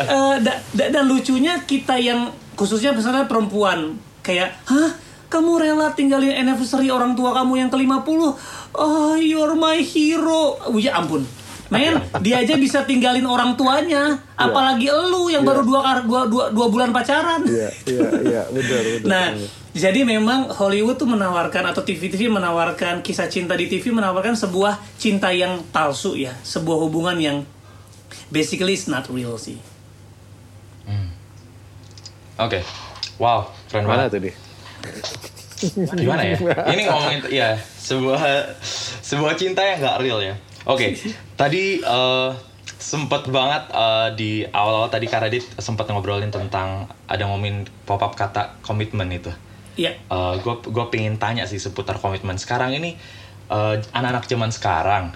uh, 0.07 0.35
da, 0.39 0.53
da, 0.71 0.83
dan 0.87 1.03
lucunya 1.03 1.59
kita 1.67 1.99
yang 1.99 2.31
khususnya 2.55 2.95
misalnya 2.95 3.27
perempuan 3.27 3.99
kayak 4.23 4.55
hah 4.71 4.95
kamu 5.27 5.51
rela 5.59 5.91
tinggalin 5.91 6.31
anniversary 6.31 6.87
orang 6.87 7.15
tua 7.15 7.35
kamu 7.35 7.67
yang 7.67 7.69
ke-50 7.71 8.19
oh 8.79 9.15
you're 9.19 9.55
my 9.59 9.79
hero 9.83 10.55
oh, 10.67 10.79
ya 10.79 10.95
ampun 10.95 11.27
Men, 11.67 11.99
dia 12.23 12.39
aja 12.39 12.55
bisa 12.55 12.87
tinggalin 12.87 13.27
orang 13.27 13.59
tuanya, 13.59 14.15
yeah. 14.15 14.39
apalagi 14.39 14.87
elu 14.87 15.27
yang 15.27 15.43
yeah. 15.43 15.51
baru 15.51 15.61
dua, 15.67 15.79
dua, 16.07 16.21
dua, 16.31 16.45
dua 16.55 16.67
bulan 16.71 16.95
pacaran. 16.95 17.43
Iya, 17.43 17.69
iya, 17.83 18.07
iya, 18.23 18.41
benar, 18.47 18.83
benar. 19.03 19.03
Nah, 19.03 19.27
jadi 19.75 20.07
memang 20.07 20.47
Hollywood 20.47 20.95
tuh 20.95 21.11
menawarkan 21.11 21.67
atau 21.67 21.83
TV-TV 21.83 22.31
menawarkan 22.31 23.03
kisah 23.03 23.27
cinta 23.27 23.59
di 23.59 23.67
TV 23.67 23.91
menawarkan 23.91 24.39
sebuah 24.39 24.79
cinta 24.95 25.35
yang 25.35 25.59
palsu 25.75 26.15
ya, 26.15 26.31
sebuah 26.39 26.87
hubungan 26.87 27.19
yang 27.19 27.37
basically 28.31 28.79
is 28.79 28.87
not 28.87 29.03
real 29.11 29.35
sih. 29.35 29.59
Hmm. 30.87 31.11
Oke, 32.39 32.63
okay. 32.63 32.63
wow, 33.19 33.51
keren 33.67 33.83
Mana 33.83 34.07
tuh 34.07 34.23
deh? 34.23 34.46
Gimana 35.97 36.21
ya? 36.21 36.37
Ini 36.69 36.81
ngomongin 36.85 37.19
ya 37.33 37.57
sebuah 37.57 38.21
sebuah 39.01 39.33
cinta 39.39 39.65
yang 39.65 39.81
nggak 39.81 39.97
real 40.03 40.19
ya. 40.21 40.35
Oke, 40.67 40.99
okay. 40.99 41.15
tadi 41.39 41.79
uh, 41.79 42.35
sempet 42.77 43.31
banget 43.31 43.71
uh, 43.71 44.11
di 44.13 44.43
awal-awal 44.45 44.91
tadi 44.91 45.07
Karadit 45.07 45.47
sempat 45.57 45.87
ngobrolin 45.87 46.29
tentang 46.29 46.91
ada 47.07 47.23
ngomongin 47.25 47.65
pop 47.87 48.03
up 48.03 48.13
kata 48.13 48.59
komitmen 48.61 49.07
itu. 49.09 49.31
Iya. 49.79 49.95
Yeah. 49.95 50.11
Uh, 50.11 50.35
gue 50.43 50.59
gue 50.67 50.85
pengen 50.91 51.15
tanya 51.17 51.47
sih 51.47 51.57
seputar 51.57 51.97
komitmen 52.03 52.35
sekarang 52.35 52.75
ini 52.75 52.99
uh, 53.47 53.79
anak-anak 53.95 54.27
zaman 54.27 54.51
sekarang. 54.51 55.15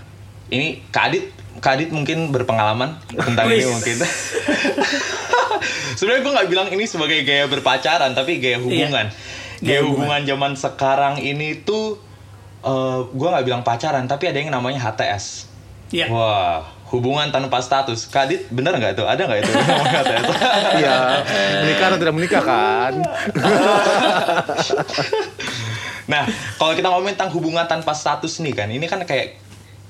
Ini 0.51 0.88
Kadit 0.90 1.32
Kadit 1.60 1.92
mungkin 1.92 2.32
berpengalaman 2.32 2.98
tentang 3.12 3.51
ini 3.51 3.68
mungkin. 3.68 4.00
Sebenarnya 6.00 6.22
gue 6.24 6.34
nggak 6.34 6.50
bilang 6.50 6.68
ini 6.72 6.88
sebagai 6.88 7.28
gaya 7.28 7.46
berpacaran 7.51 8.16
tapi 8.16 8.40
gaya 8.40 8.58
iya. 8.58 8.63
hubungan. 8.63 9.06
Iya. 9.12 9.40
Gaya 9.62 9.86
hubungan 9.86 10.25
zaman 10.25 10.58
sekarang 10.58 11.22
ini 11.22 11.62
tuh 11.62 12.01
uh, 12.65 12.70
eh, 12.70 13.00
gue 13.13 13.27
nggak 13.30 13.46
bilang 13.46 13.62
pacaran 13.62 14.10
tapi 14.10 14.30
ada 14.30 14.41
yang 14.41 14.50
namanya 14.50 14.82
HTS 14.82 15.50
Iya. 15.91 16.08
wah 16.08 16.63
hubungan 16.91 17.32
tanpa 17.32 17.63
status. 17.63 18.08
Kadit 18.12 18.51
bener 18.51 18.75
nggak 18.75 19.00
itu? 19.00 19.03
Ada 19.08 19.24
nggak 19.24 19.39
itu? 19.44 19.51
Iya. 20.84 21.24
Menikah 21.63 21.86
atau 21.88 22.00
tidak 22.00 22.15
menikah 22.15 22.44
kan? 22.44 22.94
Nah 26.12 26.27
kalau 26.60 26.75
kita 26.75 26.91
ngomongin 26.91 27.15
tentang 27.15 27.32
hubungan 27.32 27.63
tanpa 27.63 27.96
status 27.96 28.44
nih 28.44 28.51
kan 28.51 28.68
ini 28.68 28.84
kan 28.84 29.00
kayak 29.08 29.39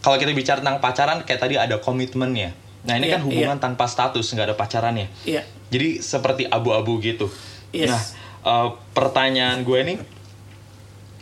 kalau 0.06 0.22
kita 0.22 0.30
bicara 0.38 0.62
tentang 0.62 0.78
pacaran 0.78 1.26
kayak 1.26 1.42
tadi 1.42 1.58
ada 1.58 1.82
komitmennya. 1.82 2.54
Nah 2.86 2.94
ini 3.02 3.10
yeah, 3.10 3.18
kan 3.18 3.22
hubungan 3.26 3.58
yeah. 3.58 3.66
tanpa 3.66 3.90
status 3.90 4.30
nggak 4.30 4.54
ada 4.54 4.56
pacarannya 4.58 5.10
yeah. 5.26 5.42
jadi 5.74 5.98
seperti 5.98 6.46
abu-abu 6.46 7.02
gitu. 7.02 7.26
Yes. 7.74 7.90
nah 7.90 8.02
uh, 8.46 8.76
pertanyaan 8.94 9.64
gue 9.66 9.80
nih 9.84 9.98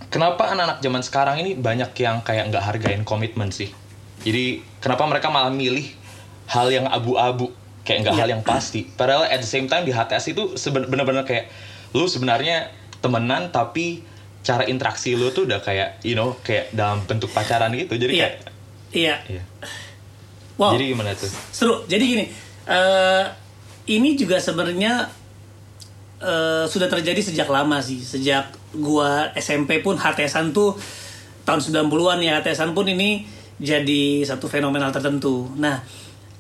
kenapa 0.09 0.51
anak-anak 0.51 0.81
zaman 0.81 1.01
sekarang 1.05 1.35
ini 1.41 1.55
banyak 1.55 1.93
yang 2.01 2.25
kayak 2.25 2.49
nggak 2.49 2.63
hargain 2.65 3.01
komitmen 3.05 3.53
sih? 3.53 3.69
Jadi 4.25 4.59
kenapa 4.83 5.07
mereka 5.07 5.31
malah 5.31 5.53
milih 5.53 5.85
hal 6.49 6.67
yang 6.73 6.89
abu-abu 6.89 7.53
kayak 7.85 8.09
nggak 8.09 8.15
yeah. 8.17 8.21
hal 8.25 8.29
yang 8.33 8.43
pasti? 8.43 8.83
Padahal 8.83 9.29
at 9.29 9.39
the 9.39 9.47
same 9.47 9.69
time 9.69 9.85
di 9.85 9.93
HTS 9.93 10.33
itu 10.33 10.43
benar-benar 10.73 11.23
kayak 11.23 11.47
lu 11.95 12.09
sebenarnya 12.09 12.73
temenan 12.99 13.53
tapi 13.53 14.03
cara 14.43 14.65
interaksi 14.67 15.13
lu 15.15 15.31
tuh 15.31 15.45
udah 15.45 15.61
kayak 15.61 16.01
you 16.03 16.17
know 16.17 16.35
kayak 16.41 16.73
dalam 16.73 17.05
bentuk 17.05 17.29
pacaran 17.31 17.71
gitu. 17.77 17.95
Jadi 17.95 18.13
yeah. 18.17 18.21
kayak 18.25 18.35
iya. 18.91 19.15
Yeah. 19.29 19.45
wow. 20.57 20.73
Jadi 20.75 20.83
gimana 20.91 21.13
tuh? 21.15 21.31
Seru. 21.53 21.85
Jadi 21.85 22.03
gini 22.03 22.25
uh, 22.67 23.25
ini 23.89 24.17
juga 24.17 24.41
sebenarnya 24.41 25.18
uh, 26.23 26.65
sudah 26.67 26.88
terjadi 26.88 27.19
sejak 27.19 27.47
lama 27.49 27.79
sih. 27.83 27.99
Sejak 27.99 28.51
gua 28.75 29.31
SMP 29.35 29.79
pun 29.79 29.97
HTSan 29.97 30.51
tuh 30.53 30.75
tahun 31.47 31.59
90-an 31.89 32.19
ya 32.21 32.39
HTSan 32.39 32.77
pun 32.77 32.85
ini 32.85 33.25
jadi 33.59 34.23
satu 34.23 34.47
fenomenal 34.47 34.93
tertentu. 34.93 35.49
Nah 35.57 35.81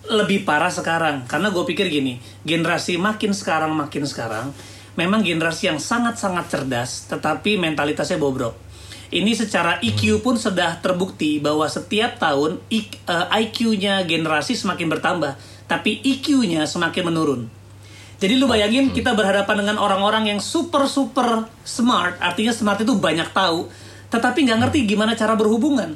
lebih 0.09 0.47
parah 0.47 0.71
sekarang 0.71 1.27
karena 1.29 1.53
gue 1.53 1.63
pikir 1.69 1.85
gini 1.91 2.17
generasi 2.41 2.97
makin 2.97 3.29
sekarang 3.29 3.77
makin 3.77 4.09
sekarang 4.09 4.49
memang 4.97 5.21
generasi 5.21 5.69
yang 5.69 5.77
sangat-sangat 5.77 6.49
cerdas 6.49 7.05
tetapi 7.11 7.59
mentalitasnya 7.59 8.17
bobrok. 8.17 8.57
Ini 9.09 9.33
secara 9.33 9.81
IQ 9.81 10.21
pun 10.21 10.37
sudah 10.37 10.77
terbukti 10.85 11.41
bahwa 11.41 11.65
setiap 11.65 12.21
tahun 12.21 12.61
IQ-nya 12.69 14.05
eh, 14.05 14.07
generasi 14.07 14.53
semakin 14.53 14.85
bertambah 14.85 15.33
tapi 15.65 15.97
IQ-nya 16.05 16.69
semakin 16.69 17.09
menurun 17.09 17.41
jadi 18.19 18.35
lu 18.35 18.51
bayangin 18.51 18.91
kita 18.91 19.15
berhadapan 19.15 19.63
dengan 19.63 19.79
orang-orang 19.79 20.27
yang 20.27 20.43
super 20.43 20.91
super 20.91 21.47
smart, 21.63 22.19
artinya 22.19 22.51
smart 22.51 22.83
itu 22.83 22.91
banyak 22.99 23.31
tahu, 23.31 23.71
tetapi 24.11 24.43
nggak 24.43 24.59
ngerti 24.67 24.83
gimana 24.83 25.15
cara 25.15 25.39
berhubungan. 25.39 25.95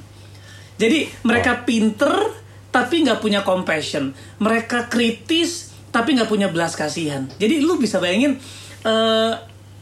Jadi 0.79 1.11
mereka 1.27 1.67
pinter 1.67 2.31
tapi 2.71 3.03
nggak 3.03 3.19
punya 3.19 3.43
compassion, 3.43 4.15
mereka 4.39 4.87
kritis 4.87 5.75
tapi 5.91 6.17
nggak 6.17 6.31
punya 6.31 6.47
belas 6.49 6.73
kasihan. 6.73 7.29
Jadi 7.37 7.61
lu 7.61 7.77
bisa 7.77 8.01
bayangin, 8.01 8.41
uh, 8.87 9.37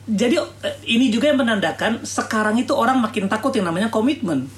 jadi 0.09 0.41
uh, 0.41 0.75
ini 0.83 1.07
juga 1.07 1.31
yang 1.31 1.39
menandakan 1.39 2.03
sekarang 2.03 2.59
itu 2.59 2.75
orang 2.75 2.99
makin 2.99 3.29
takut 3.31 3.55
yang 3.55 3.69
namanya 3.69 3.87
komitmen, 3.87 4.49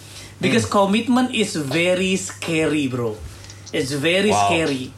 because 0.41 0.65
hmm. 0.65 0.73
commitment 0.73 1.29
is 1.35 1.53
very 1.59 2.17
scary 2.17 2.89
bro, 2.89 3.13
it's 3.75 3.91
very 3.91 4.31
wow. 4.31 4.49
scary 4.49 4.89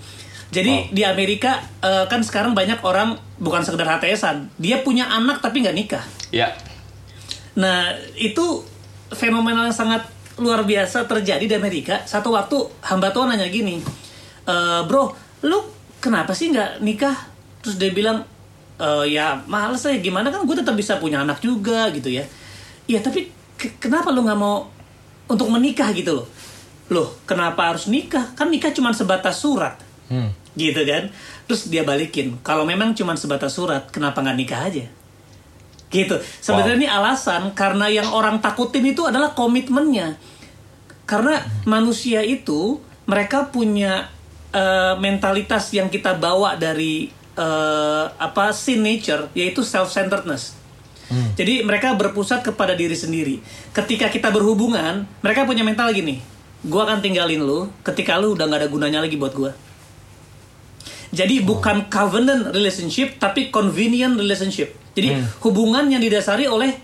Jadi 0.54 0.94
di 0.94 1.02
Amerika 1.02 1.58
eh, 1.82 2.06
kan 2.06 2.22
sekarang 2.22 2.54
banyak 2.54 2.80
orang 2.86 3.18
bukan 3.42 3.66
sekedar 3.66 3.88
HTSan, 3.98 4.54
dia 4.62 4.80
punya 4.86 5.10
anak 5.10 5.42
tapi 5.42 5.66
nggak 5.66 5.76
nikah. 5.76 6.06
Ya. 6.30 6.54
Nah 7.58 7.96
itu 8.16 8.62
fenomena 9.12 9.66
yang 9.68 9.76
sangat 9.76 10.06
luar 10.36 10.68
biasa 10.68 11.08
terjadi 11.08 11.48
di 11.48 11.56
Amerika. 11.56 12.04
Satu 12.04 12.36
waktu 12.36 12.60
hamba 12.84 13.12
Tuhan 13.16 13.32
nanya 13.32 13.48
gini, 13.48 13.80
e, 14.44 14.56
bro, 14.84 15.16
lu 15.48 15.60
kenapa 16.04 16.36
sih 16.36 16.52
nggak 16.52 16.84
nikah? 16.84 17.16
Terus 17.64 17.80
dia 17.80 17.92
bilang, 17.96 18.28
e, 18.76 18.88
ya 19.16 19.40
males 19.48 19.80
ya 19.88 19.96
gimana 20.04 20.28
kan 20.32 20.44
gue 20.44 20.56
tetap 20.60 20.76
bisa 20.76 21.00
punya 21.00 21.24
anak 21.24 21.40
juga 21.40 21.88
gitu 21.96 22.12
ya. 22.12 22.28
Iya 22.86 23.00
tapi 23.00 23.32
ke- 23.56 23.80
kenapa 23.80 24.12
lu 24.12 24.28
nggak 24.28 24.40
mau 24.40 24.68
untuk 25.32 25.48
menikah 25.48 25.96
gitu 25.96 26.24
loh? 26.24 26.28
Loh 26.92 27.08
kenapa 27.24 27.72
harus 27.72 27.88
nikah? 27.88 28.36
Kan 28.36 28.52
nikah 28.52 28.76
cuma 28.76 28.92
sebatas 28.92 29.40
surat 29.40 29.85
Hmm. 30.06 30.30
gitu 30.54 30.82
kan? 30.86 31.10
Terus 31.50 31.68
dia 31.68 31.82
balikin 31.82 32.38
kalau 32.46 32.64
memang 32.64 32.94
cuma 32.94 33.18
sebatas 33.18 33.58
surat 33.58 33.90
kenapa 33.90 34.22
nggak 34.22 34.38
nikah 34.38 34.62
aja? 34.66 34.86
Gitu. 35.90 36.16
Sebenarnya 36.42 36.78
ini 36.86 36.90
alasan 36.90 37.54
karena 37.56 37.88
yang 37.88 38.10
orang 38.12 38.42
takutin 38.44 38.86
itu 38.86 39.06
adalah 39.08 39.34
komitmennya. 39.34 40.18
Karena 41.06 41.42
manusia 41.70 42.26
itu 42.26 42.82
mereka 43.06 43.50
punya 43.54 44.10
eh, 44.54 44.94
mentalitas 44.98 45.70
yang 45.74 45.90
kita 45.90 46.18
bawa 46.18 46.58
dari 46.58 47.10
eh, 47.38 48.06
apa 48.18 48.54
sin 48.54 48.82
nature 48.82 49.30
yaitu 49.38 49.62
self 49.62 49.94
centeredness 49.94 50.66
jadi 51.38 51.62
mereka 51.62 51.94
berpusat 51.94 52.42
kepada 52.42 52.74
diri 52.74 52.98
sendiri. 52.98 53.38
Ketika 53.70 54.10
kita 54.10 54.34
berhubungan 54.34 55.06
mereka 55.22 55.46
punya 55.46 55.62
mental 55.62 55.94
gini 55.94 56.18
gua 56.66 56.90
akan 56.90 57.00
tinggalin 57.06 57.46
lu 57.46 57.70
ketika 57.86 58.18
lu 58.18 58.34
udah 58.34 58.50
nggak 58.50 58.66
ada 58.66 58.70
gunanya 58.74 59.00
lagi 59.06 59.22
buat 59.22 59.38
gua 59.38 59.54
jadi 61.16 61.40
bukan 61.48 61.88
covenant 61.88 62.52
relationship 62.52 63.16
tapi 63.16 63.48
convenient 63.48 64.20
relationship. 64.20 64.76
Jadi 64.92 65.16
hubungan 65.44 65.88
yang 65.88 66.04
didasari 66.04 66.48
oleh 66.48 66.76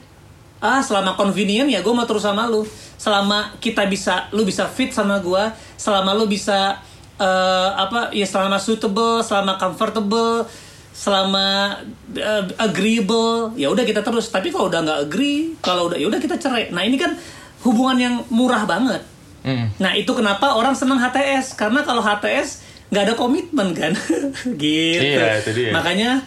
ah 0.61 0.79
selama 0.79 1.19
convenient 1.19 1.67
ya 1.67 1.83
gue 1.83 1.91
mau 1.91 2.07
terus 2.07 2.23
sama 2.23 2.47
lu. 2.47 2.63
Selama 2.95 3.59
kita 3.59 3.83
bisa 3.91 4.31
lu 4.31 4.47
bisa 4.47 4.71
fit 4.71 4.95
sama 4.95 5.19
gue, 5.19 5.43
selama 5.75 6.15
lu 6.15 6.31
bisa 6.31 6.79
eh, 7.19 7.69
apa 7.75 8.15
ya 8.15 8.23
selama 8.23 8.55
suitable, 8.55 9.19
selama 9.19 9.59
comfortable, 9.59 10.47
selama 10.95 11.75
eh, 12.15 12.43
agreeable, 12.55 13.51
ya 13.59 13.67
udah 13.67 13.83
kita 13.83 13.99
terus. 13.99 14.31
Tapi 14.31 14.47
kalau 14.47 14.71
udah 14.71 14.79
nggak 14.79 14.99
agree, 15.11 15.59
kalau 15.59 15.91
udah 15.91 15.99
ya 15.99 16.07
udah 16.07 16.19
kita 16.23 16.39
cerai. 16.39 16.71
Nah 16.71 16.87
ini 16.87 16.95
kan 16.95 17.19
hubungan 17.67 17.97
yang 17.99 18.15
murah 18.31 18.63
banget. 18.63 19.03
Hmm. 19.41 19.73
Nah 19.81 19.97
itu 19.97 20.13
kenapa 20.13 20.53
orang 20.53 20.77
senang 20.77 21.01
HTS 21.01 21.57
karena 21.57 21.81
kalau 21.81 22.05
HTS 22.05 22.70
nggak 22.91 23.03
ada 23.07 23.15
komitmen 23.15 23.71
kan, 23.71 23.95
gitu. 24.61 25.15
Iya, 25.15 25.39
itu 25.39 25.51
dia. 25.55 25.71
Makanya 25.71 26.19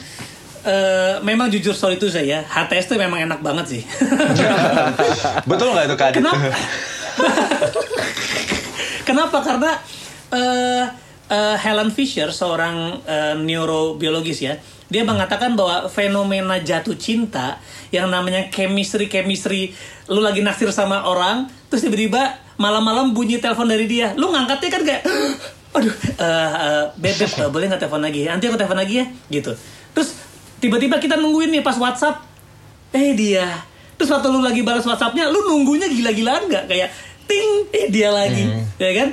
eh, 0.64 1.14
memang 1.20 1.52
jujur 1.52 1.76
soal 1.76 2.00
itu 2.00 2.08
saya 2.08 2.40
HTS 2.40 2.96
tuh 2.96 2.98
memang 2.98 3.20
enak 3.20 3.44
banget 3.44 3.78
sih. 3.78 3.82
Betul 5.50 5.76
nggak 5.76 5.92
itu 5.92 5.96
Adit? 6.00 6.18
Kenapa? 6.24 6.40
Kenapa? 9.08 9.44
Karena 9.44 9.72
eh, 10.32 10.84
eh, 11.28 11.56
Helen 11.60 11.92
Fisher 11.92 12.32
seorang 12.32 13.04
eh, 13.04 13.36
neurobiologis 13.36 14.40
ya, 14.40 14.56
dia 14.88 15.04
mengatakan 15.04 15.52
bahwa 15.52 15.92
fenomena 15.92 16.56
jatuh 16.64 16.96
cinta 16.96 17.60
yang 17.92 18.08
namanya 18.08 18.48
chemistry 18.48 19.12
chemistry, 19.12 19.76
lu 20.08 20.24
lagi 20.24 20.40
naksir 20.40 20.72
sama 20.72 21.04
orang, 21.04 21.44
terus 21.68 21.84
tiba-tiba 21.84 22.40
malam-malam 22.56 23.12
bunyi 23.12 23.36
telepon 23.36 23.68
dari 23.68 23.84
dia, 23.84 24.16
lu 24.16 24.32
ngangkatnya 24.32 24.68
kan 24.72 24.82
kayak, 24.82 25.02
aduh, 25.74 25.90
eh 25.90 26.50
eh, 26.54 26.84
beb, 26.94 27.14
beb, 27.14 27.30
eh, 27.34 27.48
boleh 27.50 27.66
nggak 27.66 27.82
telepon 27.82 28.00
lagi? 28.00 28.24
Nanti 28.24 28.46
aku 28.46 28.54
telepon 28.54 28.78
lagi 28.78 29.02
ya, 29.02 29.04
gitu. 29.28 29.50
Terus 29.90 30.14
tiba-tiba 30.58 30.96
kita 30.96 31.14
nungguin 31.14 31.50
nih 31.50 31.60
pas 31.60 31.74
WhatsApp, 31.74 32.22
eh 32.90 33.12
dia. 33.12 33.44
Terus 33.94 34.10
waktu 34.10 34.26
lu 34.26 34.38
lagi 34.38 34.62
balas 34.62 34.82
WhatsAppnya 34.82 35.28
lu 35.28 35.44
nunggunya 35.44 35.86
gila-gilaan 35.86 36.46
nggak? 36.46 36.64
Kayak 36.66 36.88
ting 37.24 37.64
eh 37.72 37.88
dia 37.88 38.10
lagi 38.10 38.44
ya 38.76 38.90
kan? 38.92 39.08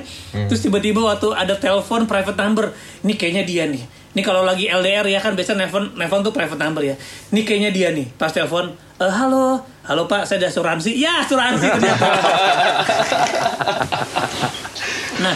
Terus 0.46 0.60
tiba-tiba 0.60 1.00
waktu 1.00 1.32
ada 1.32 1.56
telepon 1.56 2.04
private 2.04 2.36
number 2.36 2.70
ini 3.02 3.14
kayaknya 3.14 3.42
dia 3.42 3.64
nih. 3.66 3.82
Ini 4.12 4.20
kalau 4.20 4.44
lagi 4.44 4.68
LDR 4.68 5.08
ya 5.08 5.18
kan 5.24 5.32
biasa 5.32 5.56
nelfon 5.56 5.96
nelfon 5.96 6.20
tuh 6.20 6.30
private 6.30 6.60
number 6.60 6.84
ya. 6.84 6.94
Ini 7.32 7.40
kayaknya 7.42 7.70
dia 7.72 7.88
nih. 7.90 8.12
Pas 8.12 8.28
telepon 8.28 8.76
"Eh, 9.00 9.08
halo. 9.08 9.64
Halo 9.82 10.04
pak 10.04 10.28
saya 10.28 10.44
ada 10.44 10.52
asuransi. 10.52 10.92
Ya 10.94 11.24
asuransi 11.24 11.64
ternyata 11.64 12.06
Nah, 15.22 15.34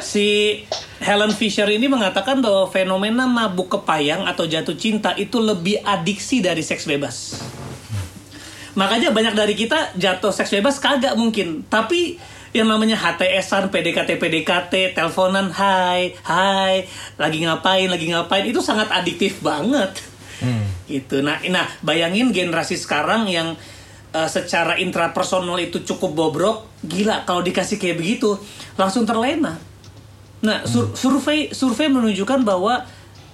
si 0.00 0.60
Helen 0.98 1.30
Fisher 1.36 1.68
ini 1.68 1.86
mengatakan 1.86 2.40
bahwa 2.40 2.66
fenomena 2.72 3.28
mabuk 3.28 3.68
kepayang 3.68 4.24
atau 4.24 4.48
jatuh 4.48 4.74
cinta 4.74 5.12
itu 5.14 5.38
lebih 5.38 5.84
adiksi 5.84 6.40
dari 6.40 6.64
seks 6.64 6.88
bebas. 6.88 7.38
Makanya 8.74 9.12
banyak 9.12 9.34
dari 9.34 9.54
kita 9.58 9.94
jatuh 9.98 10.32
seks 10.32 10.54
bebas 10.54 10.80
kagak 10.80 11.14
mungkin. 11.18 11.66
Tapi 11.66 12.16
yang 12.56 12.70
namanya 12.70 12.96
HTS-an, 12.96 13.68
PDKT, 13.68 14.16
PDKT, 14.16 14.96
teleponan, 14.96 15.52
hai, 15.52 16.16
hai, 16.24 16.88
lagi 17.20 17.44
ngapain, 17.44 17.92
lagi 17.92 18.08
ngapain, 18.08 18.46
itu 18.48 18.64
sangat 18.64 18.88
adiktif 18.88 19.44
banget. 19.44 19.92
Gitu. 20.88 21.20
Nah, 21.20 21.42
nah 21.52 21.68
bayangin 21.84 22.32
generasi 22.32 22.78
sekarang 22.78 23.28
yang 23.28 23.58
eh, 24.18 24.28
secara 24.28 24.74
intrapersonal 24.76 25.54
itu 25.62 25.86
cukup 25.86 26.10
bobrok, 26.12 26.66
gila 26.82 27.22
kalau 27.22 27.40
dikasih 27.40 27.78
kayak 27.78 27.96
begitu 27.96 28.34
langsung 28.74 29.06
terlena. 29.06 29.54
Nah, 30.38 30.62
sur- 30.66 30.94
survei 30.94 31.50
survei 31.50 31.86
menunjukkan 31.86 32.42
bahwa 32.42 32.82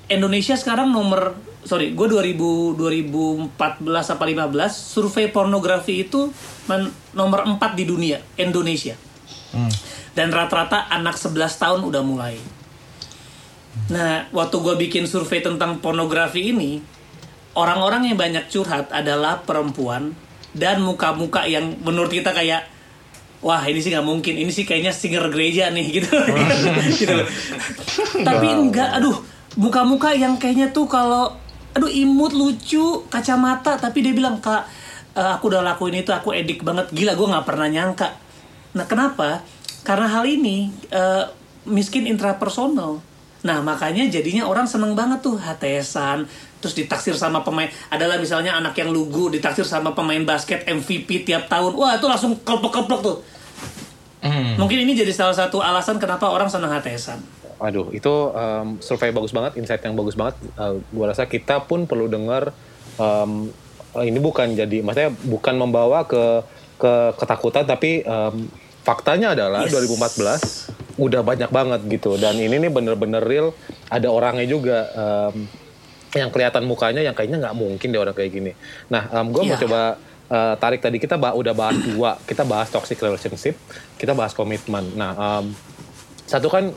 Indonesia 0.09 0.57
sekarang 0.57 0.93
nomor 0.93 1.37
sorry, 1.65 1.97
gue 1.97 2.07
2000 2.09 2.77
2014 2.77 4.13
apa 4.13 4.25
15 4.25 4.53
survei 4.69 5.29
pornografi 5.29 6.05
itu 6.05 6.29
men- 6.69 6.93
nomor 7.13 7.49
4 7.49 7.57
di 7.73 7.85
dunia 7.89 8.21
Indonesia. 8.37 8.97
Dan 10.15 10.31
rata-rata 10.31 10.89
anak 10.89 11.17
11 11.17 11.57
tahun 11.57 11.81
udah 11.85 12.03
mulai. 12.05 12.37
Nah, 13.91 14.31
waktu 14.31 14.57
gue 14.61 14.75
bikin 14.79 15.05
survei 15.05 15.43
tentang 15.43 15.83
pornografi 15.83 16.55
ini, 16.55 16.79
orang-orang 17.55 18.09
yang 18.09 18.19
banyak 18.19 18.47
curhat 18.47 18.91
adalah 18.95 19.43
perempuan 19.43 20.15
dan 20.55 20.81
muka-muka 20.81 21.45
yang 21.51 21.75
menurut 21.83 22.15
kita 22.15 22.31
kayak 22.31 22.71
wah 23.45 23.61
ini 23.67 23.83
sih 23.83 23.93
nggak 23.93 24.07
mungkin. 24.07 24.35
Ini 24.41 24.51
sih 24.55 24.65
kayaknya 24.65 24.95
singer 24.95 25.29
gereja 25.29 25.69
nih 25.75 25.87
gitu. 26.01 26.15
Gitu. 26.95 27.17
Tapi 28.25 28.47
enggak. 28.49 28.97
Aduh 28.97 29.21
muka-muka 29.61 30.15
yang 30.15 30.41
kayaknya 30.41 30.71
tuh 30.71 30.89
kalau 30.89 31.35
aduh 31.75 31.91
imut 31.91 32.31
lucu 32.35 33.03
kacamata 33.11 33.75
tapi 33.75 33.99
dia 34.03 34.15
bilang 34.15 34.39
kak 34.39 34.63
eh, 35.19 35.31
aku 35.35 35.51
udah 35.51 35.61
lakuin 35.63 36.01
itu 36.01 36.15
aku 36.15 36.33
edik 36.33 36.63
banget. 36.63 36.89
Gila 36.95 37.19
gue 37.19 37.27
nggak 37.35 37.47
pernah 37.47 37.69
nyangka. 37.69 38.09
Nah 38.79 38.87
kenapa? 38.87 39.43
Karena 39.85 40.07
hal 40.09 40.25
ini 40.25 40.71
eh, 40.89 41.25
miskin 41.69 42.07
intrapersonal. 42.09 43.03
Nah 43.45 43.59
makanya 43.61 44.09
jadinya 44.09 44.49
orang 44.49 44.65
seneng 44.65 44.97
banget 44.97 45.21
tuh 45.21 45.37
HTSan 45.37 46.25
Terus 46.65 46.73
ditaksir 46.73 47.13
sama 47.21 47.45
pemain 47.45 47.69
Adalah 47.93 48.17
misalnya 48.17 48.57
anak 48.57 48.73
yang 48.81 48.89
lugu 48.89 49.29
Ditaksir 49.29 49.69
sama 49.69 49.93
pemain 49.93 50.25
basket 50.25 50.65
MVP 50.65 51.29
tiap 51.29 51.53
tahun 51.53 51.77
Wah 51.77 52.01
itu 52.01 52.09
langsung 52.09 52.41
kelepek-kelepek 52.41 53.01
tuh 53.05 53.19
Hmm. 54.25 54.57
Mungkin 54.57 54.89
ini 54.89 54.97
jadi 54.97 55.13
salah 55.13 55.37
satu 55.37 55.61
alasan 55.61 56.01
kenapa 56.01 56.33
orang 56.33 56.49
seneng 56.49 56.73
HTSan 56.73 57.21
Waduh, 57.61 57.93
itu 57.93 58.13
um, 58.33 58.81
survei 58.81 59.13
bagus 59.13 59.31
banget, 59.31 59.61
insight 59.61 59.85
yang 59.85 59.95
bagus 59.95 60.19
banget. 60.19 60.41
Uh, 60.59 60.83
gua 60.91 61.13
rasa 61.15 61.29
kita 61.29 61.63
pun 61.65 61.87
perlu 61.87 62.11
dengar 62.11 62.51
um, 62.99 63.53
ini 64.03 64.19
bukan 64.19 64.59
jadi, 64.59 64.83
maksudnya 64.83 65.15
bukan 65.23 65.55
membawa 65.55 66.03
ke 66.09 66.43
ke 66.81 66.93
ketakutan, 67.15 67.63
tapi 67.63 68.03
um, 68.03 68.51
faktanya 68.83 69.39
adalah 69.39 69.65
Yes. 69.71 69.87
2014 69.87 70.99
udah 70.99 71.23
banyak 71.23 71.51
banget 71.55 71.81
gitu. 71.87 72.19
Dan 72.19 72.43
ini 72.43 72.59
nih 72.59 72.71
bener-bener 72.75 73.23
real, 73.23 73.55
ada 73.87 74.11
orangnya 74.11 74.47
juga. 74.51 74.91
um, 74.97 75.47
yang 76.15 76.31
kelihatan 76.31 76.63
mukanya 76.63 77.01
yang 77.01 77.13
kayaknya 77.13 77.39
nggak 77.41 77.55
mungkin 77.55 77.89
deh 77.89 77.99
orang 77.99 78.15
kayak 78.15 78.31
gini. 78.31 78.53
Nah, 78.87 79.03
gue 79.25 79.43
mau 79.43 79.55
Iya. 79.55 79.63
coba 79.63 79.81
uh, 80.27 80.55
tarik 80.57 80.79
tadi 80.79 80.97
kita 80.97 81.15
ba- 81.15 81.35
udah 81.35 81.53
bahas 81.53 81.77
dua, 81.77 82.17
kita 82.23 82.43
bahas 82.43 82.69
toxic 82.69 82.97
relationship, 82.97 83.59
kita 83.95 84.13
bahas 84.13 84.33
komitmen. 84.33 84.95
Nah, 84.95 85.13
um, 85.13 85.51
satu 86.25 86.49
kan, 86.49 86.73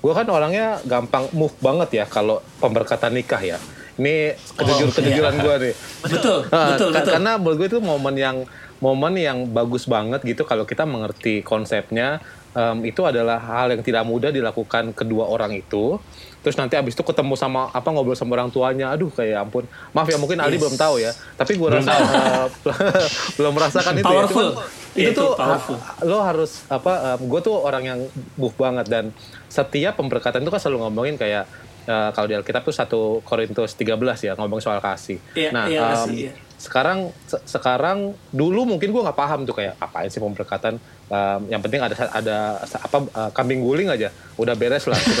gue 0.00 0.12
kan 0.12 0.26
orangnya 0.26 0.80
gampang 0.82 1.28
move 1.30 1.54
banget 1.58 2.02
ya 2.02 2.04
kalau 2.04 2.40
pemberkatan 2.58 3.12
nikah 3.12 3.38
ya. 3.38 3.58
Ini 3.94 4.34
kejujur 4.58 4.90
kejujuran 4.90 5.34
gue 5.38 5.54
nih. 5.60 5.74
Betul, 6.02 6.38
Ah, 6.50 6.74
betul, 6.74 6.90
betul 6.90 7.12
Karena 7.14 7.38
menurut 7.38 7.56
gue 7.56 7.68
itu 7.68 7.78
momen 7.78 8.14
yang 8.14 8.36
momen 8.82 9.14
yang 9.14 9.46
bagus 9.46 9.86
banget 9.86 10.18
gitu 10.24 10.42
kalau 10.42 10.64
kita 10.64 10.82
mengerti 10.82 11.40
konsepnya. 11.40 12.18
Em, 12.54 12.78
itu 12.86 13.02
adalah 13.02 13.36
hal 13.36 13.74
yang 13.74 13.82
tidak 13.82 14.02
mudah 14.02 14.30
dilakukan 14.30 14.94
kedua 14.94 15.26
orang 15.26 15.52
itu. 15.52 15.98
Terus 16.40 16.60
nanti 16.60 16.76
abis 16.76 16.92
itu 16.92 17.00
ketemu 17.00 17.34
sama 17.34 17.72
apa 17.72 17.88
ngobrol 17.88 18.12
sama 18.12 18.36
orang 18.36 18.52
tuanya. 18.52 18.92
Aduh 18.92 19.08
kayak 19.08 19.48
ampun. 19.48 19.64
Maaf 19.90 20.06
ya 20.06 20.20
mungkin 20.20 20.36
Yes. 20.38 20.60
belum 20.60 20.76
tahu 20.76 20.94
ya. 21.00 21.10
Tapi 21.34 21.56
gue 21.56 21.68
rasa 21.72 21.92
eh, 21.96 22.46
belum 23.40 23.52
merasakan 23.56 23.92
itu. 23.96 24.04
Ya. 24.04 24.10
Powerful. 24.12 24.48
Cuman, 24.52 24.66
itu, 24.94 25.10
Itu 25.10 25.20
tuh 25.24 25.30
powerful. 25.34 25.76
lo 26.04 26.18
harus 26.20 26.62
apa 26.68 27.16
gue 27.16 27.40
tuh 27.40 27.56
orang 27.58 27.82
yang 27.82 28.00
buff 28.36 28.54
banget 28.54 28.86
dan 28.86 29.04
setiap 29.48 29.96
pemberkatan 29.96 30.44
itu 30.44 30.52
kan 30.52 30.60
selalu 30.60 30.84
ngomongin 30.84 31.16
kayak 31.16 31.48
eh, 31.84 32.10
kalau 32.12 32.26
di 32.28 32.36
Alkitab 32.36 32.60
tuh 32.60 32.76
1 32.76 33.24
Korintus 33.24 33.72
13 33.74 33.96
ya 34.20 34.32
ngomong 34.36 34.60
soal 34.60 34.78
kasih. 34.78 35.16
Iya, 35.32 35.48
nah, 35.48 35.64
em, 35.64 35.80
kasih, 35.80 36.12
iya. 36.28 36.32
Sekarang 36.56 36.98
se- 37.22 37.42
sekarang 37.46 37.98
dulu 38.30 38.64
mungkin 38.64 38.88
gue 38.88 39.02
nggak 39.02 39.14
paham 39.14 39.42
tuh 39.42 39.54
kayak 39.54 39.74
apain 39.76 40.06
sih 40.06 40.18
pemberkatan 40.18 40.76
Em, 41.04 41.52
yang 41.52 41.60
penting 41.60 41.78
ada 41.78 41.92
ada 42.08 42.36
apa 42.64 42.96
eh, 43.04 43.30
kambing 43.30 43.60
guling 43.60 43.86
aja 43.86 44.08
udah 44.34 44.52
beres 44.52 44.84
lah 44.84 44.96
gitu 44.96 45.20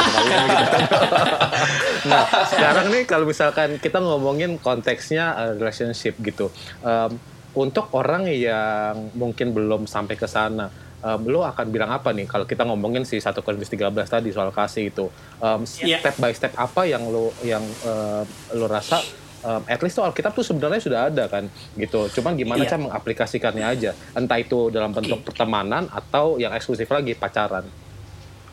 nah 2.04 2.24
sekarang 2.46 2.88
nih 2.88 3.04
kalau 3.04 3.24
misalkan 3.24 3.76
kita 3.76 3.98
ngomongin 3.98 4.56
konteksnya 4.56 5.24
eh, 5.36 5.52
relationship 5.54 6.16
gitu 6.18 6.48
Em, 6.80 7.12
untuk 7.54 7.92
orang 7.92 8.26
yang 8.26 9.12
mungkin 9.12 9.52
belum 9.52 9.84
sampai 9.84 10.14
ke 10.14 10.24
sana 10.24 10.72
em, 10.98 11.20
lo 11.24 11.44
akan 11.44 11.66
bilang 11.68 11.90
apa 11.90 12.10
nih 12.10 12.24
kalau 12.24 12.44
kita 12.44 12.64
ngomongin 12.64 13.04
si 13.04 13.16
1 13.16 13.30
Korintus 13.36 13.68
13 13.68 13.84
tadi 14.04 14.28
soal 14.30 14.50
kasih 14.50 14.88
itu 14.88 15.12
Em, 15.36 15.62
Iya. 15.80 16.00
step 16.00 16.16
by 16.16 16.32
step 16.32 16.52
apa 16.56 16.84
yang 16.84 17.04
lo 17.04 17.28
yang 17.42 17.60
em, 17.62 18.24
lo 18.52 18.66
rasa 18.66 19.04
um, 19.44 19.62
at 19.68 19.78
least 19.84 20.00
tuh 20.00 20.04
Alkitab 20.08 20.32
tuh 20.32 20.42
sebenarnya 20.42 20.80
sudah 20.80 21.00
ada 21.12 21.24
kan 21.28 21.44
gitu. 21.76 22.08
Cuman 22.18 22.34
gimana 22.34 22.64
Iya. 22.64 22.74
cara 22.74 22.80
mengaplikasikannya 22.90 23.64
aja. 23.64 23.90
Entah 24.16 24.40
itu 24.40 24.72
dalam 24.72 24.90
bentuk 24.90 25.20
pertemanan 25.22 25.86
atau 25.92 26.40
yang 26.40 26.50
eksklusif 26.56 26.88
lagi 26.88 27.12
pacaran. 27.14 27.68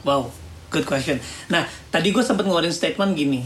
Wow, 0.03 0.29
good 0.69 0.83
question. 0.83 1.17
Nah, 1.47 1.65
tadi 1.89 2.11
gue 2.11 2.21
sempat 2.21 2.43
ngeluarin 2.43 2.73
statement 2.75 3.15
gini. 3.15 3.41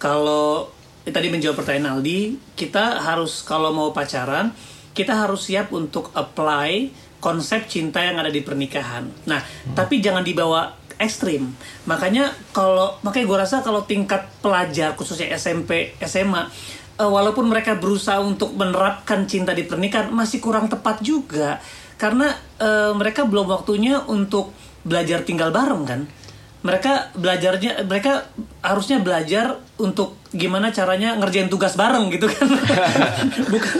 Kalau 0.00 0.72
eh, 1.04 1.12
tadi 1.12 1.28
menjawab 1.28 1.60
pertanyaan 1.60 2.00
Aldi, 2.00 2.40
kita 2.56 3.04
harus 3.04 3.44
kalau 3.44 3.70
mau 3.70 3.90
pacaran, 3.92 4.50
kita 4.96 5.12
harus 5.12 5.46
siap 5.52 5.70
untuk 5.76 6.10
apply 6.16 6.90
konsep 7.20 7.66
cinta 7.66 8.00
yang 8.00 8.16
ada 8.22 8.30
di 8.30 8.40
pernikahan. 8.40 9.08
Nah, 9.26 9.42
tapi 9.74 9.98
jangan 9.98 10.22
dibawa 10.22 10.78
ekstrim. 10.96 11.52
Makanya 11.84 12.32
kalau 12.52 12.96
makanya 13.04 13.26
gue 13.28 13.38
rasa 13.38 13.56
kalau 13.60 13.84
tingkat 13.84 14.24
pelajar 14.40 14.96
khususnya 14.96 15.32
SMP, 15.36 15.92
SMA 16.00 16.48
eh, 16.96 17.06
walaupun 17.06 17.46
mereka 17.48 17.76
berusaha 17.76 18.18
untuk 18.20 18.56
menerapkan 18.56 19.28
cinta 19.28 19.52
di 19.52 19.64
pernikahan 19.68 20.08
masih 20.10 20.40
kurang 20.40 20.66
tepat 20.72 21.04
juga. 21.04 21.60
Karena 21.96 22.32
eh, 22.60 22.92
mereka 22.92 23.24
belum 23.24 23.48
waktunya 23.48 24.00
untuk 24.08 24.52
belajar 24.84 25.24
tinggal 25.24 25.52
bareng 25.52 25.84
kan? 25.84 26.00
Mereka 26.66 27.14
belajarnya 27.14 27.86
mereka 27.86 28.26
harusnya 28.58 28.98
belajar 28.98 29.60
untuk 29.78 30.18
gimana 30.34 30.74
caranya 30.74 31.14
ngerjain 31.14 31.46
tugas 31.46 31.78
bareng 31.78 32.10
gitu 32.10 32.26
kan? 32.26 32.48
Bukan 33.52 33.76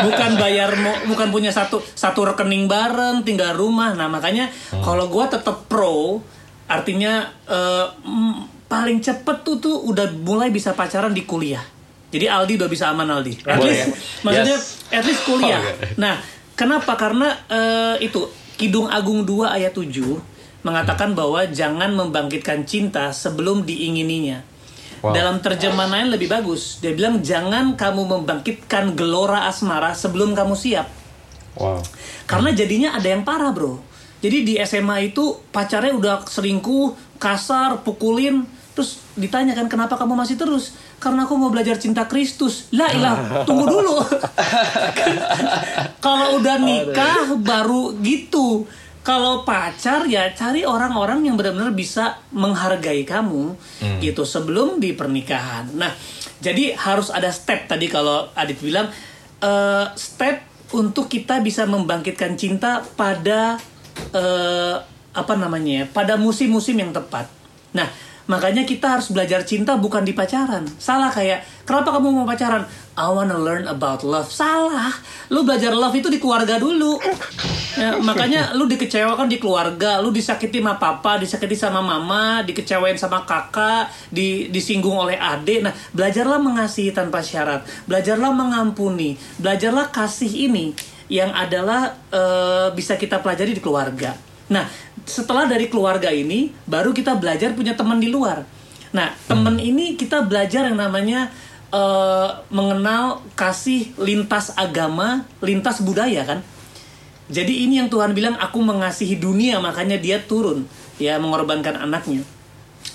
bukan 0.00 0.30
bayar 0.38 0.70
bukan 1.10 1.28
punya 1.34 1.50
satu 1.50 1.82
satu 1.82 2.30
rekening 2.30 2.70
bareng 2.70 3.26
tinggal 3.26 3.58
rumah. 3.58 3.98
Nah 3.98 4.06
makanya 4.06 4.46
kalau 4.84 5.10
gua 5.10 5.26
tetap 5.26 5.66
pro 5.66 6.22
artinya 6.70 7.34
mm, 7.50 8.70
paling 8.70 9.02
cepet 9.02 9.42
tuh 9.42 9.58
tuh 9.58 9.76
udah 9.82 10.14
mulai 10.22 10.54
bisa 10.54 10.70
pacaran 10.70 11.10
di 11.10 11.26
kuliah 11.26 11.79
jadi 12.10 12.26
Aldi 12.30 12.58
udah 12.58 12.68
bisa 12.68 12.90
aman 12.90 13.06
Aldi 13.08 13.34
at 13.46 13.56
Boleh 13.58 13.70
least 13.70 13.80
ya? 13.80 13.86
maksudnya 14.26 14.56
Yes. 14.58 14.66
at 14.90 15.04
least 15.06 15.22
kuliah 15.24 15.62
Oh, 15.62 15.70
oke. 15.70 15.86
Nah, 15.96 16.14
kenapa? 16.52 16.92
Karena 16.94 17.28
eh, 17.46 18.04
itu 18.04 18.26
Kidung 18.54 18.90
Agung 18.90 19.24
2 19.24 19.48
ayat 19.48 19.72
7 19.72 19.88
mengatakan 20.60 21.16
bahwa 21.16 21.40
jangan 21.48 21.88
membangkitkan 21.96 22.68
cinta 22.68 23.08
sebelum 23.16 23.64
diingininya. 23.64 24.44
Wow. 25.00 25.16
Dalam 25.16 25.40
terjemahan 25.40 25.88
lain 25.88 26.08
lebih 26.12 26.28
bagus. 26.28 26.76
Dia 26.84 26.92
bilang 26.92 27.24
jangan 27.24 27.72
kamu 27.72 28.04
membangkitkan 28.04 28.92
gelora 28.92 29.48
asmara 29.48 29.96
sebelum 29.96 30.36
kamu 30.36 30.52
siap. 30.52 30.84
Wow. 31.56 31.80
Karena 32.28 32.52
jadinya 32.52 32.92
ada 32.92 33.08
yang 33.08 33.24
parah, 33.24 33.48
Bro. 33.56 33.80
Jadi 34.20 34.44
di 34.44 34.54
SMA 34.60 35.08
itu 35.08 35.40
pacarnya 35.48 35.96
udah 35.96 36.28
selingkuh, 36.28 37.16
kasar, 37.16 37.80
pukulin, 37.80 38.44
terus 38.80 38.96
ditanyakan 39.12 39.68
kenapa 39.68 40.00
kamu 40.00 40.16
masih 40.16 40.40
terus? 40.40 40.72
Karena 40.96 41.28
aku 41.28 41.36
mau 41.36 41.52
belajar 41.52 41.76
cinta 41.76 42.08
Kristus. 42.08 42.72
Lah 42.72 42.88
ilah, 42.88 43.44
tunggu 43.44 43.68
dulu. 43.68 44.00
Kalau 46.04 46.40
udah 46.40 46.56
nikah 46.56 47.36
baru 47.36 47.92
gitu. 48.00 48.64
Kalau 49.04 49.44
pacar 49.44 50.08
ya 50.08 50.32
cari 50.32 50.64
orang-orang 50.64 51.28
yang 51.28 51.36
benar-benar 51.36 51.76
bisa 51.76 52.24
menghargai 52.32 53.04
kamu 53.04 53.52
gitu 54.00 54.24
sebelum 54.24 54.80
di 54.80 54.96
pernikahan. 54.96 55.76
Nah, 55.76 55.92
jadi 56.40 56.72
harus 56.72 57.12
ada 57.12 57.28
step 57.28 57.68
tadi 57.68 57.84
kalau 57.84 58.32
Adit 58.32 58.64
bilang 58.64 58.88
eh, 59.44 59.86
step 59.92 60.40
untuk 60.72 61.12
kita 61.12 61.44
bisa 61.44 61.68
membangkitkan 61.68 62.32
cinta 62.40 62.80
pada 62.96 63.60
eh, 64.16 64.76
apa 65.12 65.34
namanya 65.36 65.72
ya, 65.80 65.84
pada 65.84 66.16
musim-musim 66.16 66.80
yang 66.80 66.96
tepat. 66.96 67.28
Nah, 67.76 68.08
makanya 68.30 68.62
kita 68.62 68.94
harus 68.94 69.10
belajar 69.10 69.42
cinta 69.42 69.74
bukan 69.74 70.06
di 70.06 70.14
pacaran. 70.14 70.62
Salah 70.78 71.10
kayak, 71.10 71.42
kenapa 71.66 71.98
kamu 71.98 72.22
mau 72.22 72.26
pacaran? 72.30 72.62
I 72.94 73.10
wanna 73.10 73.34
learn 73.34 73.66
about 73.66 74.06
love. 74.06 74.30
Salah. 74.30 74.94
Lu 75.34 75.42
belajar 75.42 75.74
love 75.74 75.98
itu 75.98 76.06
di 76.06 76.22
keluarga 76.22 76.62
dulu. 76.62 77.02
Ya, 77.74 77.98
makanya 77.98 78.54
lu 78.54 78.70
dikecewakan 78.70 79.26
di 79.26 79.42
keluarga, 79.42 79.98
lu 79.98 80.14
disakiti 80.14 80.62
sama 80.62 80.78
papa, 80.78 81.18
disakiti 81.18 81.58
sama 81.58 81.82
mama, 81.82 82.46
dikecewain 82.46 82.94
sama 82.94 83.26
kakak, 83.26 83.90
di, 84.14 84.46
disinggung 84.54 84.94
oleh 84.94 85.18
adik. 85.18 85.66
Nah, 85.66 85.74
belajarlah 85.90 86.38
mengasihi 86.38 86.94
tanpa 86.94 87.22
syarat, 87.26 87.66
belajarlah 87.90 88.30
mengampuni, 88.30 89.18
belajarlah 89.42 89.90
kasih 89.90 90.50
ini 90.50 90.70
yang 91.10 91.34
adalah 91.34 91.98
eh, 92.14 92.68
bisa 92.74 92.94
kita 92.94 93.18
pelajari 93.18 93.58
di 93.58 93.62
keluarga. 93.62 94.14
Nah, 94.50 94.66
setelah 95.06 95.46
dari 95.46 95.68
keluarga 95.70 96.10
ini, 96.10 96.50
baru 96.64 96.90
kita 96.90 97.16
belajar 97.16 97.52
punya 97.52 97.76
teman 97.76 98.00
di 98.00 98.08
luar. 98.08 98.44
Nah, 98.90 99.14
teman 99.30 99.56
ini 99.62 99.94
kita 99.94 100.26
belajar 100.26 100.66
yang 100.66 100.78
namanya 100.78 101.30
eh, 101.70 102.28
mengenal 102.50 103.22
kasih 103.38 103.94
lintas 103.98 104.50
agama, 104.58 105.24
lintas 105.38 105.78
budaya 105.82 106.26
kan. 106.26 106.40
Jadi 107.30 107.62
ini 107.62 107.78
yang 107.78 107.86
Tuhan 107.86 108.10
bilang 108.10 108.34
aku 108.34 108.58
mengasihi 108.58 109.14
dunia 109.14 109.62
makanya 109.62 109.94
dia 109.94 110.18
turun 110.18 110.66
ya 110.98 111.14
mengorbankan 111.22 111.78
anaknya. 111.78 112.26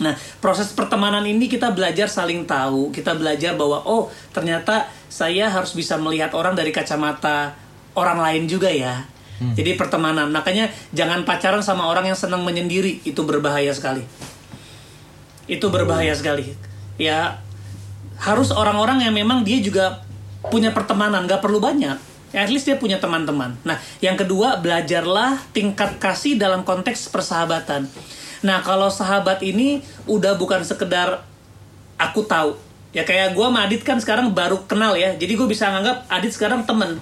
Nah, 0.03 0.11
proses 0.43 0.75
pertemanan 0.75 1.23
ini 1.23 1.47
kita 1.47 1.71
belajar 1.71 2.11
saling 2.11 2.43
tahu, 2.43 2.91
kita 2.91 3.15
belajar 3.15 3.55
bahwa 3.55 3.79
oh, 3.87 4.11
ternyata 4.35 4.91
saya 5.07 5.47
harus 5.47 5.71
bisa 5.71 5.95
melihat 5.95 6.35
orang 6.35 6.51
dari 6.51 6.75
kacamata 6.75 7.55
orang 7.95 8.19
lain 8.19 8.43
juga 8.51 8.67
ya. 8.67 9.07
Jadi 9.35 9.75
pertemanan, 9.75 10.31
makanya 10.31 10.71
jangan 10.95 11.27
pacaran 11.27 11.59
sama 11.59 11.91
orang 11.91 12.07
yang 12.07 12.15
senang 12.15 12.47
menyendiri, 12.47 13.03
itu 13.03 13.19
berbahaya 13.27 13.75
sekali. 13.75 14.07
Itu 15.43 15.67
berbahaya 15.67 16.15
sekali. 16.15 16.55
Ya 16.95 17.43
harus 18.15 18.55
orang-orang 18.55 19.03
yang 19.03 19.11
memang 19.11 19.43
dia 19.43 19.59
juga 19.59 20.07
punya 20.47 20.71
pertemanan, 20.71 21.27
nggak 21.27 21.43
perlu 21.43 21.59
banyak. 21.59 21.99
Ya, 22.31 22.43
at 22.43 22.51
least 22.51 22.67
dia 22.67 22.75
punya 22.75 22.99
teman-teman. 22.99 23.55
Nah, 23.63 23.79
yang 24.03 24.19
kedua 24.19 24.59
belajarlah 24.59 25.39
tingkat 25.55 25.99
kasih 25.99 26.35
dalam 26.35 26.67
konteks 26.67 27.07
persahabatan. 27.07 27.87
Nah, 28.43 28.59
kalau 28.59 28.91
sahabat 28.91 29.39
ini 29.39 29.79
udah 30.07 30.35
bukan 30.35 30.63
sekedar 30.63 31.23
aku 31.95 32.27
tahu. 32.27 32.59
Ya 32.91 33.03
kayak 33.03 33.35
gue 33.35 33.43
sama 33.43 33.67
Adit 33.67 33.83
kan 33.83 33.99
sekarang 33.99 34.31
baru 34.31 34.63
kenal 34.67 34.95
ya. 34.95 35.15
Jadi 35.15 35.35
gue 35.35 35.47
bisa 35.47 35.67
nganggap 35.67 36.07
Adit 36.07 36.31
sekarang 36.31 36.63
temen. 36.63 36.99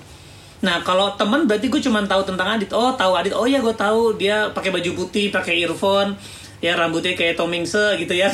Nah 0.64 0.80
kalau 0.80 1.12
temen 1.20 1.44
berarti 1.44 1.68
gue 1.68 1.82
cuma 1.84 2.00
tahu 2.08 2.24
tentang 2.24 2.56
Adit. 2.56 2.72
Oh 2.72 2.96
tahu 2.96 3.20
Adit. 3.20 3.36
Oh 3.36 3.44
ya 3.44 3.60
gue 3.60 3.76
tahu 3.76 4.16
dia 4.16 4.48
pakai 4.56 4.72
baju 4.72 4.90
putih, 4.96 5.28
pakai 5.28 5.60
earphone, 5.60 6.16
ya 6.64 6.80
rambutnya 6.80 7.20
kayak 7.20 7.36
Tom 7.36 7.52
Mingse 7.52 8.00
gitu 8.00 8.16
ya. 8.16 8.32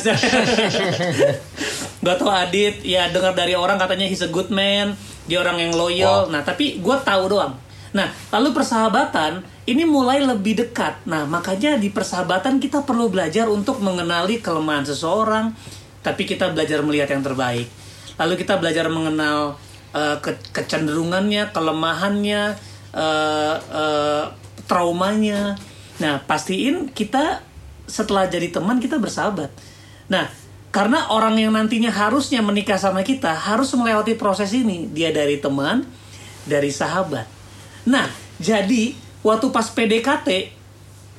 gue 2.05 2.13
tahu 2.15 2.29
Adit. 2.29 2.85
Ya 2.85 3.09
dengar 3.09 3.33
dari 3.33 3.57
orang 3.57 3.81
katanya 3.81 4.05
he's 4.05 4.21
a 4.21 4.29
good 4.29 4.53
man. 4.53 4.93
Dia 5.25 5.41
orang 5.41 5.57
yang 5.57 5.73
loyal. 5.73 6.29
Wow. 6.29 6.37
Nah 6.37 6.45
tapi 6.45 6.77
gue 6.77 6.97
tahu 7.01 7.33
doang. 7.33 7.57
Nah 7.97 8.13
lalu 8.29 8.53
persahabatan 8.53 9.41
ini 9.65 9.89
mulai 9.89 10.21
lebih 10.21 10.61
dekat. 10.61 11.01
Nah 11.09 11.25
makanya 11.25 11.81
di 11.81 11.89
persahabatan 11.89 12.61
kita 12.61 12.85
perlu 12.85 13.09
belajar 13.09 13.49
untuk 13.49 13.81
mengenali 13.81 14.37
kelemahan 14.37 14.85
seseorang. 14.85 15.57
Tapi 16.05 16.29
kita 16.29 16.53
belajar 16.53 16.85
melihat 16.85 17.09
yang 17.09 17.25
terbaik. 17.25 17.65
Lalu 18.21 18.37
kita 18.37 18.61
belajar 18.61 18.85
mengenal 18.87 19.57
eh, 19.93 20.17
ke- 20.21 20.43
kecenderungannya, 20.53 21.49
kelemahannya, 21.53 22.55
eh, 22.93 23.55
eh, 23.57 24.23
traumanya. 24.69 25.57
Nah, 25.99 26.21
pastiin 26.23 26.93
kita 26.93 27.41
setelah 27.89 28.29
jadi 28.29 28.53
teman 28.53 28.77
kita 28.77 29.01
bersahabat. 29.01 29.49
Nah, 30.07 30.29
karena 30.69 31.09
orang 31.09 31.33
yang 31.41 31.53
nantinya 31.57 31.89
harusnya 31.89 32.45
menikah 32.45 32.77
sama 32.77 33.01
kita 33.01 33.33
harus 33.33 33.73
melewati 33.73 34.13
proses 34.13 34.53
ini. 34.53 34.85
Dia 34.93 35.09
dari 35.09 35.41
teman, 35.41 35.81
dari 36.45 36.69
sahabat. 36.69 37.25
Nah, 37.89 38.05
jadi 38.37 38.93
waktu 39.25 39.49
pas 39.49 39.65
PDKT 39.73 40.53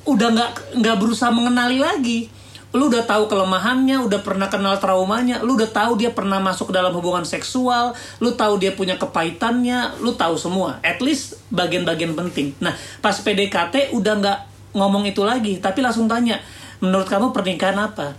udah 0.07 0.27
nggak 0.33 0.51
nggak 0.81 0.97
berusaha 0.97 1.29
mengenali 1.29 1.77
lagi, 1.77 2.31
lu 2.71 2.87
udah 2.87 3.03
tahu 3.03 3.27
kelemahannya, 3.27 3.99
udah 4.07 4.23
pernah 4.23 4.47
kenal 4.47 4.79
traumanya, 4.79 5.43
lu 5.43 5.59
udah 5.59 5.67
tahu 5.67 5.99
dia 5.99 6.15
pernah 6.15 6.39
masuk 6.39 6.71
dalam 6.71 6.95
hubungan 6.95 7.27
seksual, 7.27 7.91
lu 8.23 8.31
tahu 8.31 8.55
dia 8.63 8.71
punya 8.71 8.95
kepahitannya, 8.95 9.99
lu 9.99 10.15
tahu 10.15 10.39
semua. 10.39 10.79
At 10.79 11.03
least 11.03 11.35
bagian-bagian 11.51 12.15
penting. 12.15 12.55
Nah, 12.63 12.71
pas 13.03 13.19
PDKT 13.19 13.91
udah 13.91 14.13
nggak 14.23 14.39
ngomong 14.71 15.03
itu 15.03 15.19
lagi, 15.27 15.59
tapi 15.59 15.83
langsung 15.83 16.07
tanya, 16.07 16.39
menurut 16.79 17.11
kamu 17.11 17.35
pernikahan 17.35 17.75
apa? 17.75 18.15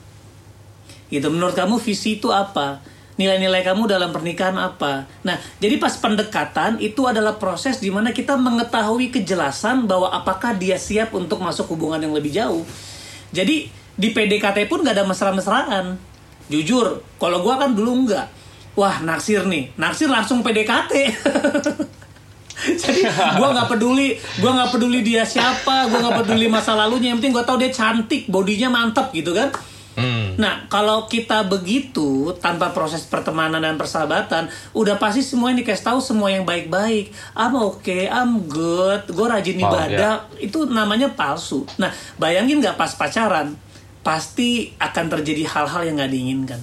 Gitu, 1.09 1.33
menurut 1.33 1.57
kamu 1.57 1.81
visi 1.81 2.21
itu 2.21 2.29
apa? 2.29 2.85
Nilai-nilai 3.17 3.65
kamu 3.65 3.88
dalam 3.88 4.12
pernikahan 4.12 4.57
apa? 4.57 5.09
Nah, 5.25 5.37
jadi 5.61 5.81
pas 5.81 5.97
pendekatan 5.97 6.77
itu 6.81 7.05
adalah 7.09 7.41
proses 7.41 7.81
di 7.81 7.88
mana 7.88 8.12
kita 8.12 8.37
mengetahui 8.37 9.12
kejelasan 9.12 9.85
bahwa 9.88 10.12
apakah 10.12 10.57
dia 10.57 10.77
siap 10.77 11.12
untuk 11.17 11.41
masuk 11.41 11.73
hubungan 11.73 12.01
yang 12.01 12.12
lebih 12.12 12.33
jauh. 12.33 12.65
Jadi 13.33 13.82
di 13.97 14.11
PDKT 14.11 14.69
pun 14.69 14.81
gak 14.85 14.97
ada 14.97 15.05
mesra-mesraan 15.05 15.97
jujur 16.49 17.01
kalau 17.17 17.45
gue 17.45 17.55
kan 17.55 17.71
dulu 17.73 18.05
enggak 18.05 18.27
wah 18.77 19.01
naksir 19.05 19.45
nih 19.47 19.73
naksir 19.77 20.09
langsung 20.09 20.41
PDKT 20.41 20.93
jadi 22.83 23.01
gue 23.11 23.49
nggak 23.49 23.69
peduli 23.69 24.15
gue 24.17 24.51
nggak 24.51 24.71
peduli 24.71 25.01
dia 25.03 25.25
siapa 25.27 25.89
gue 25.91 25.99
nggak 25.99 26.25
peduli 26.25 26.47
masa 26.47 26.77
lalunya 26.77 27.11
yang 27.11 27.19
penting 27.19 27.35
gue 27.35 27.45
tahu 27.45 27.59
dia 27.59 27.73
cantik 27.73 28.29
bodinya 28.29 28.69
mantep 28.71 29.11
gitu 29.13 29.33
kan 29.35 29.51
Hmm. 29.93 30.41
Nah, 30.41 30.65
kalau 30.73 31.05
kita 31.05 31.45
begitu 31.45 32.33
tanpa 32.41 32.73
proses 32.73 33.05
pertemanan 33.05 33.61
dan 33.61 33.77
persahabatan, 33.77 34.49
udah 34.73 34.97
pasti 34.97 35.21
semua 35.21 35.53
ini 35.53 35.61
kasih 35.61 35.93
tahu 35.93 35.99
semua 36.01 36.33
yang 36.33 36.49
baik-baik. 36.49 37.13
I'm 37.37 37.55
okay, 37.61 38.09
I'm 38.09 38.49
good, 38.49 39.05
gue 39.13 39.27
rajin 39.29 39.61
ibadah, 39.61 40.25
oh, 40.25 40.41
yeah. 40.41 40.41
itu 40.41 40.65
namanya 40.65 41.13
palsu. 41.13 41.69
Nah, 41.77 41.93
bayangin 42.17 42.65
nggak 42.65 42.81
pas 42.81 42.97
pacaran, 42.97 43.53
pasti 44.03 44.75
akan 44.79 45.07
terjadi 45.19 45.47
hal-hal 45.47 45.83
yang 45.87 45.99
nggak 45.99 46.12
diinginkan. 46.12 46.61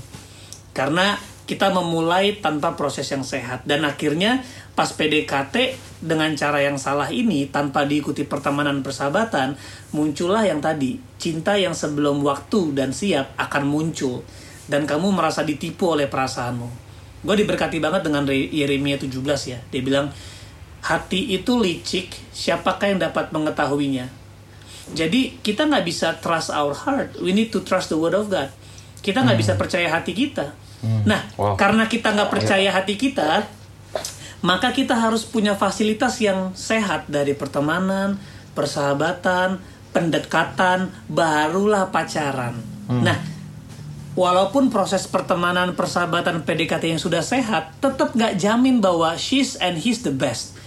Karena 0.76 1.16
kita 1.50 1.74
memulai 1.74 2.38
tanpa 2.38 2.78
proses 2.78 3.10
yang 3.10 3.26
sehat. 3.26 3.66
Dan 3.66 3.82
akhirnya 3.82 4.46
pas 4.78 4.94
PDKT 4.94 5.74
dengan 6.06 6.30
cara 6.38 6.62
yang 6.62 6.78
salah 6.78 7.10
ini 7.10 7.50
tanpa 7.50 7.90
diikuti 7.90 8.22
pertemanan 8.22 8.86
persahabatan 8.86 9.58
muncullah 9.90 10.46
yang 10.46 10.62
tadi 10.62 11.02
cinta 11.18 11.58
yang 11.58 11.74
sebelum 11.74 12.22
waktu 12.22 12.78
dan 12.78 12.94
siap 12.94 13.34
akan 13.42 13.66
muncul. 13.66 14.22
Dan 14.70 14.86
kamu 14.86 15.10
merasa 15.10 15.42
ditipu 15.42 15.98
oleh 15.98 16.06
perasaanmu. 16.06 16.70
Gue 17.26 17.36
diberkati 17.42 17.82
banget 17.82 18.06
dengan 18.06 18.30
Yeremia 18.30 19.02
17 19.02 19.10
ya. 19.50 19.58
Dia 19.74 19.82
bilang 19.82 20.14
hati 20.86 21.34
itu 21.34 21.58
licik 21.58 22.14
siapakah 22.30 22.94
yang 22.94 23.02
dapat 23.02 23.34
mengetahuinya 23.34 24.19
jadi 24.94 25.38
kita 25.42 25.70
nggak 25.70 25.86
bisa 25.86 26.18
trust 26.18 26.50
our 26.50 26.74
heart. 26.74 27.18
We 27.22 27.34
need 27.36 27.54
to 27.54 27.62
trust 27.62 27.94
the 27.94 27.98
word 28.00 28.18
of 28.18 28.30
God. 28.30 28.50
Kita 29.00 29.22
nggak 29.22 29.38
hmm. 29.38 29.44
bisa 29.46 29.54
percaya 29.56 29.88
hati 29.90 30.14
kita. 30.18 30.52
Hmm. 30.82 31.04
Nah, 31.06 31.22
wow. 31.36 31.54
karena 31.60 31.86
kita 31.86 32.16
nggak 32.16 32.32
percaya 32.32 32.70
hati 32.72 32.96
kita, 32.96 33.46
maka 34.42 34.72
kita 34.72 34.96
harus 34.96 35.28
punya 35.28 35.54
fasilitas 35.54 36.18
yang 36.24 36.56
sehat 36.56 37.08
dari 37.12 37.36
pertemanan, 37.36 38.18
persahabatan, 38.56 39.60
pendekatan, 39.92 40.90
barulah 41.12 41.92
pacaran. 41.94 42.58
Hmm. 42.90 43.04
Nah, 43.06 43.18
walaupun 44.18 44.74
proses 44.74 45.06
pertemanan, 45.06 45.78
persahabatan, 45.78 46.42
PDKT 46.48 46.98
yang 46.98 47.02
sudah 47.02 47.22
sehat, 47.22 47.78
tetap 47.78 48.16
nggak 48.16 48.40
jamin 48.40 48.82
bahwa 48.82 49.14
she's 49.20 49.60
and 49.60 49.78
he's 49.78 50.02
the 50.02 50.14
best. 50.14 50.58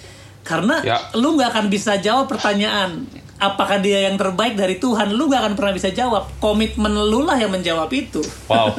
Karena 0.42 0.82
ya. 0.82 0.98
lu 1.14 1.38
nggak 1.38 1.54
akan 1.54 1.66
bisa 1.70 1.98
jawab 2.02 2.26
pertanyaan 2.26 3.06
apakah 3.42 3.82
dia 3.82 4.06
yang 4.06 4.14
terbaik 4.14 4.54
dari 4.54 4.78
Tuhan? 4.78 5.10
Lu 5.10 5.26
gak 5.26 5.42
akan 5.42 5.54
pernah 5.58 5.74
bisa 5.74 5.90
jawab. 5.90 6.30
Komitmen 6.38 6.94
lu 6.94 7.26
lah 7.26 7.34
yang 7.34 7.50
menjawab 7.50 7.90
itu. 7.90 8.22
Wow. 8.46 8.78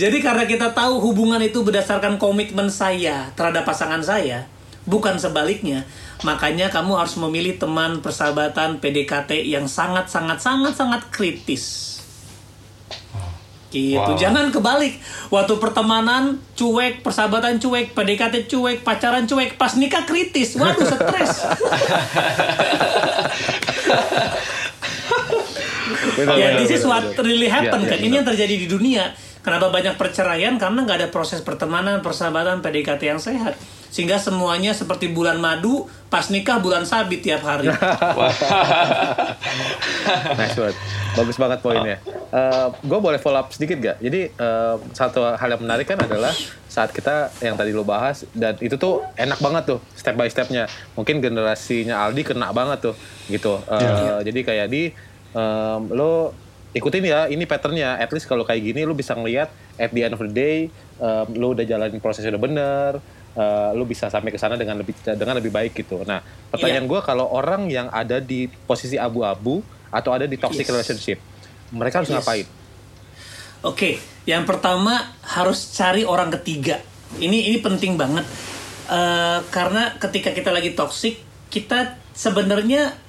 Jadi 0.00 0.22
karena 0.22 0.46
kita 0.46 0.70
tahu 0.70 1.02
hubungan 1.02 1.42
itu 1.42 1.66
berdasarkan 1.66 2.14
komitmen 2.22 2.70
saya 2.70 3.34
terhadap 3.34 3.66
pasangan 3.66 3.98
saya 4.06 4.46
bukan 4.86 5.18
sebaliknya 5.18 5.84
makanya 6.22 6.70
kamu 6.70 6.96
harus 6.96 7.18
memilih 7.18 7.58
teman 7.58 8.00
persahabatan 8.00 8.78
PDKT 8.78 9.44
yang 9.44 9.66
sangat 9.66 10.08
sangat 10.08 10.38
sangat 10.38 10.78
sangat 10.78 11.02
kritis 11.10 11.95
Gitu. 13.70 13.98
Wow. 13.98 14.14
Jangan 14.14 14.54
kebalik. 14.54 14.96
Waktu 15.28 15.58
pertemanan 15.58 16.38
cuek, 16.54 17.02
persahabatan 17.02 17.58
cuek, 17.58 17.92
PDKT 17.92 18.46
cuek, 18.46 18.86
pacaran 18.86 19.26
cuek, 19.26 19.58
pas 19.58 19.74
nikah 19.74 20.06
kritis. 20.06 20.54
Waduh, 20.54 20.86
stres. 20.86 21.32
ya, 26.40 26.56
this 26.62 26.70
is 26.78 26.86
what 26.86 27.04
really 27.20 27.50
happen 27.50 27.82
ya, 27.84 27.90
kan. 27.90 27.98
Ini 27.98 28.22
yang 28.22 28.26
terjadi 28.26 28.54
di 28.54 28.66
dunia. 28.70 29.12
Kenapa 29.42 29.70
banyak 29.70 29.94
perceraian? 29.94 30.58
Karena 30.58 30.82
nggak 30.82 30.98
ada 31.06 31.08
proses 31.14 31.38
pertemanan, 31.42 32.02
persahabatan, 32.02 32.62
PDKT 32.62 33.02
yang 33.06 33.22
sehat 33.22 33.54
sehingga 33.96 34.20
semuanya 34.20 34.76
seperti 34.76 35.08
bulan 35.08 35.40
madu 35.40 35.88
pas 36.06 36.30
nikah 36.30 36.62
bulan 36.62 36.86
sabit 36.86 37.20
tiap 37.22 37.42
hari. 37.42 37.66
Nice 40.38 40.54
banget 40.54 40.76
bagus 41.16 41.36
banget 41.40 41.58
poinnya. 41.64 41.96
Uh, 42.28 42.36
eh, 42.36 42.68
gue 42.84 42.98
boleh 43.00 43.16
follow 43.16 43.40
up 43.40 43.48
sedikit 43.48 43.80
gak 43.80 43.96
jadi 44.04 44.28
uh, 44.36 44.76
satu 44.92 45.24
hal 45.24 45.48
yang 45.56 45.62
menarik 45.64 45.88
kan 45.88 45.96
adalah 45.96 46.30
saat 46.68 46.92
kita 46.92 47.32
yang 47.40 47.56
tadi 47.56 47.72
lo 47.72 47.88
bahas 47.88 48.28
dan 48.36 48.60
itu 48.60 48.76
tuh 48.76 49.00
enak 49.16 49.40
banget 49.40 49.64
tuh 49.64 49.80
step 49.96 50.12
by 50.14 50.28
stepnya. 50.28 50.68
Mungkin 50.92 51.24
generasinya 51.24 52.04
Aldi 52.04 52.22
kena 52.22 52.52
banget 52.52 52.92
tuh 52.92 52.94
gitu. 53.32 53.64
Uh, 53.64 53.80
eh, 53.80 53.88
yeah. 53.88 54.20
jadi 54.20 54.40
kayak 54.44 54.66
di 54.68 54.92
um, 55.32 55.88
lo 55.88 56.36
ikutin 56.76 57.08
ya 57.08 57.20
ini 57.32 57.48
patternnya. 57.48 57.96
At 57.96 58.12
least 58.12 58.28
kalau 58.28 58.44
kayak 58.44 58.60
gini 58.60 58.84
lo 58.84 58.92
bisa 58.92 59.16
ngeliat 59.16 59.48
at 59.80 59.90
the 59.96 60.04
end 60.04 60.12
of 60.12 60.20
the 60.20 60.28
day 60.28 60.68
um, 61.00 61.26
lo 61.32 61.56
udah 61.56 61.64
jalanin 61.64 61.98
prosesnya 61.98 62.36
udah 62.36 62.44
bener 62.44 62.92
uh, 63.36 63.70
lu 63.76 63.84
bisa 63.84 64.08
sampai 64.08 64.32
ke 64.32 64.40
sana 64.40 64.56
dengan 64.56 64.80
lebih 64.80 64.96
dengan 65.14 65.36
lebih 65.38 65.52
baik 65.52 65.76
gitu. 65.76 66.02
Nah, 66.02 66.24
pertanyaan 66.50 66.88
yeah. 66.88 66.92
gue 66.96 67.00
kalau 67.04 67.26
orang 67.30 67.68
yang 67.68 67.86
ada 67.92 68.18
di 68.18 68.48
posisi 68.48 68.96
abu-abu 68.96 69.60
atau 69.92 70.10
ada 70.10 70.26
di 70.26 70.40
toxic 70.40 70.66
yes. 70.66 70.72
relationship, 70.72 71.18
mereka 71.70 72.02
harus 72.02 72.10
yes. 72.10 72.16
ngapain? 72.18 72.46
Oke, 72.46 72.52
okay. 73.62 73.94
yang 74.26 74.48
pertama 74.48 75.14
harus 75.22 75.76
cari 75.76 76.02
orang 76.02 76.32
ketiga. 76.40 76.80
Ini 77.16 77.54
ini 77.54 77.58
penting 77.62 77.94
banget 77.94 78.26
uh, 78.90 79.40
karena 79.52 79.94
ketika 80.00 80.34
kita 80.34 80.50
lagi 80.50 80.74
toxic, 80.74 81.22
kita 81.52 81.94
sebenarnya 82.16 83.06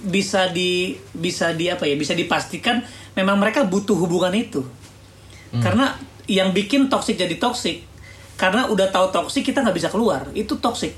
bisa 0.00 0.48
di 0.48 0.96
bisa 1.12 1.52
di 1.52 1.68
apa 1.68 1.84
ya 1.84 1.92
bisa 1.92 2.16
dipastikan 2.16 2.80
memang 3.12 3.36
mereka 3.36 3.68
butuh 3.68 3.92
hubungan 4.00 4.32
itu 4.32 4.64
hmm. 4.64 5.60
karena 5.60 5.92
yang 6.24 6.56
bikin 6.56 6.88
toxic 6.88 7.20
jadi 7.20 7.36
toxic 7.36 7.84
karena 8.40 8.72
udah 8.72 8.88
tahu 8.88 9.12
toksik 9.12 9.52
kita 9.52 9.60
nggak 9.60 9.76
bisa 9.76 9.92
keluar. 9.92 10.32
Itu 10.32 10.56
toksik 10.56 10.96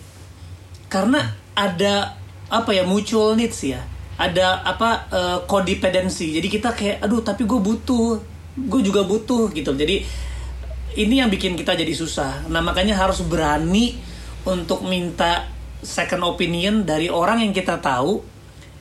karena 0.86 1.34
ada 1.58 2.14
apa 2.46 2.70
ya 2.70 2.86
mutual 2.86 3.34
needs 3.34 3.66
ya. 3.66 3.82
Ada 4.14 4.62
apa 4.62 5.10
uh, 5.10 5.38
codependency. 5.50 6.38
Jadi 6.38 6.46
kita 6.46 6.70
kayak 6.70 7.02
aduh 7.02 7.18
tapi 7.26 7.42
gue 7.42 7.58
butuh. 7.58 8.22
Gue 8.54 8.80
juga 8.86 9.02
butuh 9.02 9.50
gitu. 9.50 9.74
Jadi 9.74 10.06
ini 11.02 11.18
yang 11.18 11.32
bikin 11.32 11.58
kita 11.58 11.74
jadi 11.74 11.90
susah. 11.90 12.46
Nah 12.46 12.62
makanya 12.62 12.94
harus 12.94 13.24
berani 13.26 13.98
untuk 14.46 14.86
minta 14.86 15.50
second 15.82 16.22
opinion 16.22 16.86
dari 16.86 17.10
orang 17.10 17.42
yang 17.42 17.50
kita 17.50 17.82
tahu 17.82 18.22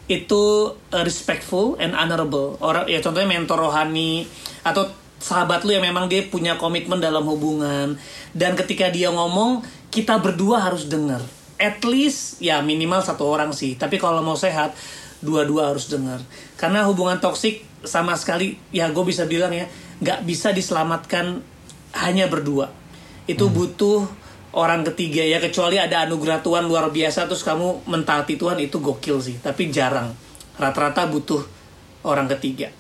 itu 0.06 0.44
uh, 0.94 1.02
respectful 1.02 1.80
and 1.82 1.98
honorable. 1.98 2.62
Orang 2.62 2.86
ya 2.86 3.02
contohnya 3.02 3.26
mentor 3.26 3.66
rohani 3.66 4.28
atau 4.62 5.01
sahabat 5.22 5.62
lu 5.64 5.78
yang 5.78 5.86
memang 5.86 6.10
dia 6.10 6.26
punya 6.26 6.58
komitmen 6.58 6.98
dalam 6.98 7.24
hubungan. 7.30 7.96
Dan 8.34 8.58
ketika 8.58 8.90
dia 8.90 9.14
ngomong 9.14 9.62
kita 9.94 10.18
berdua 10.18 10.66
harus 10.66 10.90
dengar. 10.90 11.22
At 11.62 11.86
least 11.86 12.42
ya 12.42 12.60
minimal 12.66 13.06
satu 13.06 13.30
orang 13.30 13.54
sih. 13.54 13.78
Tapi 13.78 14.02
kalau 14.02 14.26
mau 14.26 14.34
sehat 14.34 14.74
dua-dua 15.22 15.70
harus 15.70 15.86
dengar. 15.94 16.18
Karena 16.58 16.90
hubungan 16.90 17.22
toksik 17.22 17.62
sama 17.86 18.18
sekali 18.18 18.58
ya 18.74 18.90
gue 18.90 19.06
bisa 19.06 19.30
bilang 19.30 19.54
ya 19.54 19.70
nggak 20.02 20.26
bisa 20.26 20.50
diselamatkan 20.50 21.46
hanya 22.02 22.26
berdua. 22.26 22.74
Itu 23.30 23.46
hmm. 23.46 23.54
butuh 23.54 24.00
orang 24.58 24.82
ketiga 24.90 25.22
ya. 25.22 25.38
Kecuali 25.38 25.78
ada 25.78 26.10
anugerah 26.10 26.42
Tuhan 26.42 26.66
luar 26.66 26.90
biasa 26.90 27.30
terus 27.30 27.46
kamu 27.46 27.86
mentaati 27.86 28.42
Tuhan 28.42 28.58
itu 28.58 28.82
gokil 28.82 29.22
sih. 29.22 29.38
Tapi 29.38 29.70
jarang. 29.70 30.18
Rata-rata 30.58 31.06
butuh 31.06 31.46
orang 32.02 32.26
ketiga. 32.26 32.74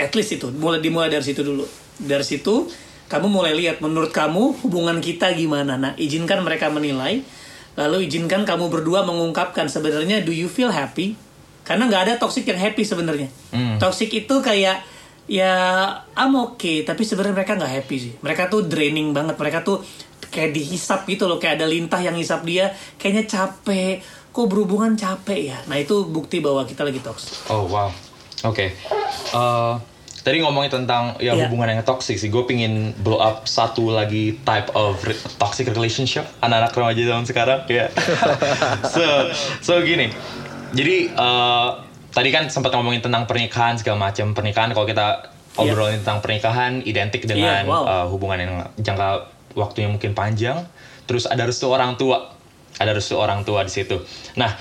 At 0.00 0.16
least 0.16 0.40
itu. 0.40 0.48
Mulai 0.48 0.80
dimulai 0.80 1.12
dari 1.12 1.20
situ 1.20 1.44
dulu 1.44 1.81
dari 2.00 2.24
situ 2.24 2.70
kamu 3.12 3.28
mulai 3.28 3.52
lihat 3.52 3.84
menurut 3.84 4.08
kamu 4.08 4.64
hubungan 4.64 4.96
kita 5.04 5.36
gimana. 5.36 5.76
Nah, 5.76 5.92
izinkan 6.00 6.40
mereka 6.40 6.72
menilai. 6.72 7.20
Lalu 7.76 8.08
izinkan 8.08 8.48
kamu 8.48 8.72
berdua 8.72 9.04
mengungkapkan 9.04 9.68
sebenarnya 9.68 10.24
do 10.24 10.32
you 10.32 10.48
feel 10.48 10.72
happy? 10.72 11.16
Karena 11.64 11.92
nggak 11.92 12.02
ada 12.08 12.14
toxic 12.16 12.48
yang 12.48 12.56
happy 12.56 12.84
sebenarnya. 12.88 13.28
Hmm. 13.52 13.76
Toxic 13.76 14.08
itu 14.12 14.34
kayak 14.40 14.80
ya 15.28 15.52
I'm 16.16 16.36
okay, 16.36 16.88
tapi 16.88 17.04
sebenarnya 17.04 17.36
mereka 17.36 17.56
nggak 17.56 17.72
happy 17.84 17.96
sih. 18.00 18.12
Mereka 18.24 18.48
tuh 18.48 18.64
draining 18.64 19.12
banget. 19.12 19.36
Mereka 19.36 19.60
tuh 19.60 19.84
kayak 20.32 20.56
dihisap 20.56 21.04
gitu 21.04 21.28
loh, 21.28 21.36
kayak 21.36 21.60
ada 21.60 21.68
lintah 21.68 22.00
yang 22.00 22.16
hisap 22.16 22.44
dia, 22.48 22.72
kayaknya 22.96 23.28
capek. 23.28 24.00
Kok 24.32 24.48
berhubungan 24.48 24.96
capek 24.96 25.52
ya? 25.52 25.58
Nah 25.68 25.76
itu 25.76 26.08
bukti 26.08 26.40
bahwa 26.40 26.64
kita 26.64 26.88
lagi 26.88 27.04
toxic. 27.04 27.36
Oh 27.52 27.68
wow. 27.68 27.92
Oke. 28.48 28.72
Uh, 29.36 29.76
tadi 30.22 30.38
ngomongin 30.38 30.70
tentang 30.70 31.18
ya 31.18 31.34
Iya. 31.34 31.46
hubungan 31.46 31.66
yang 31.68 31.82
toxic 31.82 32.14
sih. 32.14 32.30
Gue 32.30 32.46
pingin 32.46 32.94
blow 32.96 33.18
up 33.18 33.44
satu 33.44 33.90
lagi 33.90 34.38
type 34.42 34.70
of 34.72 35.02
re- 35.02 35.18
toxic 35.36 35.66
relationship 35.68 36.22
anak-anak 36.38 36.70
remaja 36.72 37.02
zaman 37.02 37.24
sekarang. 37.26 37.60
Ya. 37.66 37.90
so, 38.94 39.02
so 39.58 39.72
gini. 39.82 40.14
Jadi 40.72 41.10
uh, 41.12 41.82
tadi 42.08 42.30
kan 42.30 42.46
sempat 42.48 42.70
ngomongin 42.72 43.02
tentang 43.02 43.26
pernikahan 43.26 43.74
segala 43.76 44.08
macam 44.08 44.30
pernikahan. 44.32 44.70
Kalau 44.70 44.86
kita 44.86 45.06
obrolin 45.52 46.00
tentang 46.00 46.22
pernikahan, 46.22 46.80
identik 46.80 47.26
dengan 47.26 47.66
Iya, 47.66 47.68
wow. 47.68 47.82
uh, 47.84 48.06
hubungan 48.08 48.38
yang 48.40 48.52
jangka 48.78 49.28
waktunya 49.52 49.90
mungkin 49.90 50.14
panjang. 50.14 50.64
Terus 51.04 51.26
ada 51.26 51.44
restu 51.44 51.68
orang 51.68 51.98
tua, 51.98 52.30
ada 52.78 52.94
restu 52.94 53.18
orang 53.18 53.42
tua 53.42 53.60
di 53.60 53.68
situ. 53.68 54.00
Nah, 54.38 54.54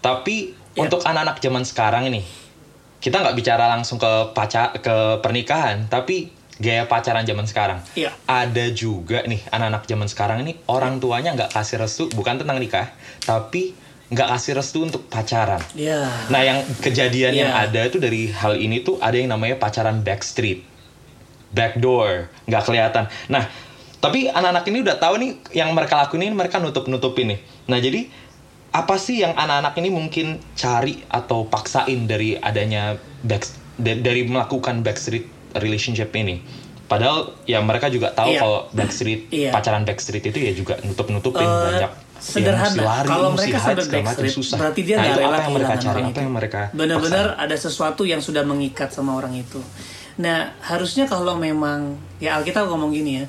tapi 0.00 0.56
Iya. 0.72 0.88
untuk 0.88 1.04
anak-anak 1.04 1.36
zaman 1.38 1.62
sekarang 1.62 2.08
ini, 2.08 2.24
kita 3.02 3.18
nggak 3.18 3.34
bicara 3.34 3.66
langsung 3.66 3.98
ke 3.98 4.30
pacar 4.30 4.78
ke 4.78 5.18
pernikahan, 5.18 5.90
tapi 5.90 6.30
gaya 6.62 6.86
pacaran 6.86 7.26
zaman 7.26 7.42
sekarang. 7.50 7.82
Iya. 7.98 8.14
Ada 8.30 8.70
juga 8.70 9.26
nih 9.26 9.42
anak-anak 9.50 9.82
zaman 9.90 10.06
sekarang 10.06 10.38
ini 10.46 10.54
orang 10.70 11.02
tuanya 11.02 11.34
nggak 11.34 11.50
kasih 11.50 11.82
restu, 11.82 12.06
bukan 12.14 12.38
tentang 12.38 12.62
nikah, 12.62 12.94
tapi 13.26 13.74
nggak 14.14 14.28
kasih 14.38 14.54
restu 14.54 14.86
untuk 14.86 15.10
pacaran. 15.10 15.58
Ya. 15.74 16.06
Nah, 16.30 16.46
yang 16.46 16.62
kejadian 16.78 17.34
yang 17.34 17.50
Iya. 17.50 17.66
ada 17.66 17.80
itu 17.90 17.98
dari 17.98 18.30
hal 18.30 18.54
ini 18.54 18.86
tuh 18.86 19.02
ada 19.02 19.18
yang 19.18 19.34
namanya 19.34 19.58
pacaran 19.58 20.06
backstreet, 20.06 20.62
backdoor, 21.50 22.30
nggak 22.46 22.62
kelihatan. 22.62 23.10
Nah, 23.26 23.50
tapi 23.98 24.30
anak-anak 24.30 24.62
ini 24.70 24.78
udah 24.86 24.96
tahu 25.02 25.14
nih 25.18 25.30
yang 25.58 25.74
mereka 25.74 25.98
lakuin 25.98 26.30
ini 26.30 26.34
mereka 26.38 26.62
nutup-nutupin 26.62 27.34
nih. 27.34 27.40
Nah, 27.66 27.78
jadi 27.82 28.06
apa 28.72 28.96
sih 28.96 29.20
yang 29.20 29.32
anak-anak 29.32 29.76
ini 29.76 29.88
mungkin 29.88 30.26
cari 30.54 31.04
atau 31.06 31.44
paksain 31.44 32.04
dari 32.04 32.34
adanya 32.34 32.96
back 33.20 33.44
da- 33.74 34.00
dari 34.00 34.24
melakukan 34.24 34.80
backstreet 34.80 35.28
relationship 35.54 36.08
ini? 36.12 36.40
Padahal 36.82 37.36
ya 37.44 37.60
mereka 37.60 37.88
juga 37.88 38.10
tahu 38.10 38.32
Iya. 38.32 38.40
kalau 38.40 38.58
backstreet 38.70 39.20
Iya. 39.34 39.50
pacaran 39.50 39.82
backstreet 39.82 40.24
itu 40.24 40.38
ya 40.38 40.52
juga 40.52 40.80
nutup-nutupin 40.80 41.40
Eh, 41.42 41.60
banyak 41.70 41.92
sederhana. 42.18 42.64
yang 42.64 42.74
mesti 42.74 42.80
lari, 42.82 43.08
Kalau 43.08 43.28
mereka 43.30 43.58
hide, 43.58 43.82
sampai 43.82 44.00
backstreet, 44.02 44.32
susah. 44.34 44.56
berarti 44.56 44.80
dia 44.82 44.94
nah, 44.94 45.02
nggak 45.02 45.16
rela 45.16 45.28
apa 45.28 45.42
yang 45.42 45.52
mereka 45.52 45.74
cari, 45.74 46.00
apa 46.00 46.08
itu. 46.08 46.18
yang 46.18 46.32
mereka 46.32 46.60
Benar-benar 46.72 47.26
ada 47.36 47.56
sesuatu 47.58 48.02
yang 48.04 48.20
sudah 48.20 48.42
mengikat 48.42 48.88
sama 48.88 49.12
orang 49.12 49.34
itu. 49.34 49.60
Nah, 50.14 50.52
harusnya 50.62 51.04
kalau 51.04 51.34
memang 51.34 51.92
ya 52.18 52.36
Alkitab 52.36 52.64
ngomong 52.66 52.88
gini 52.90 53.12
ya. 53.18 53.26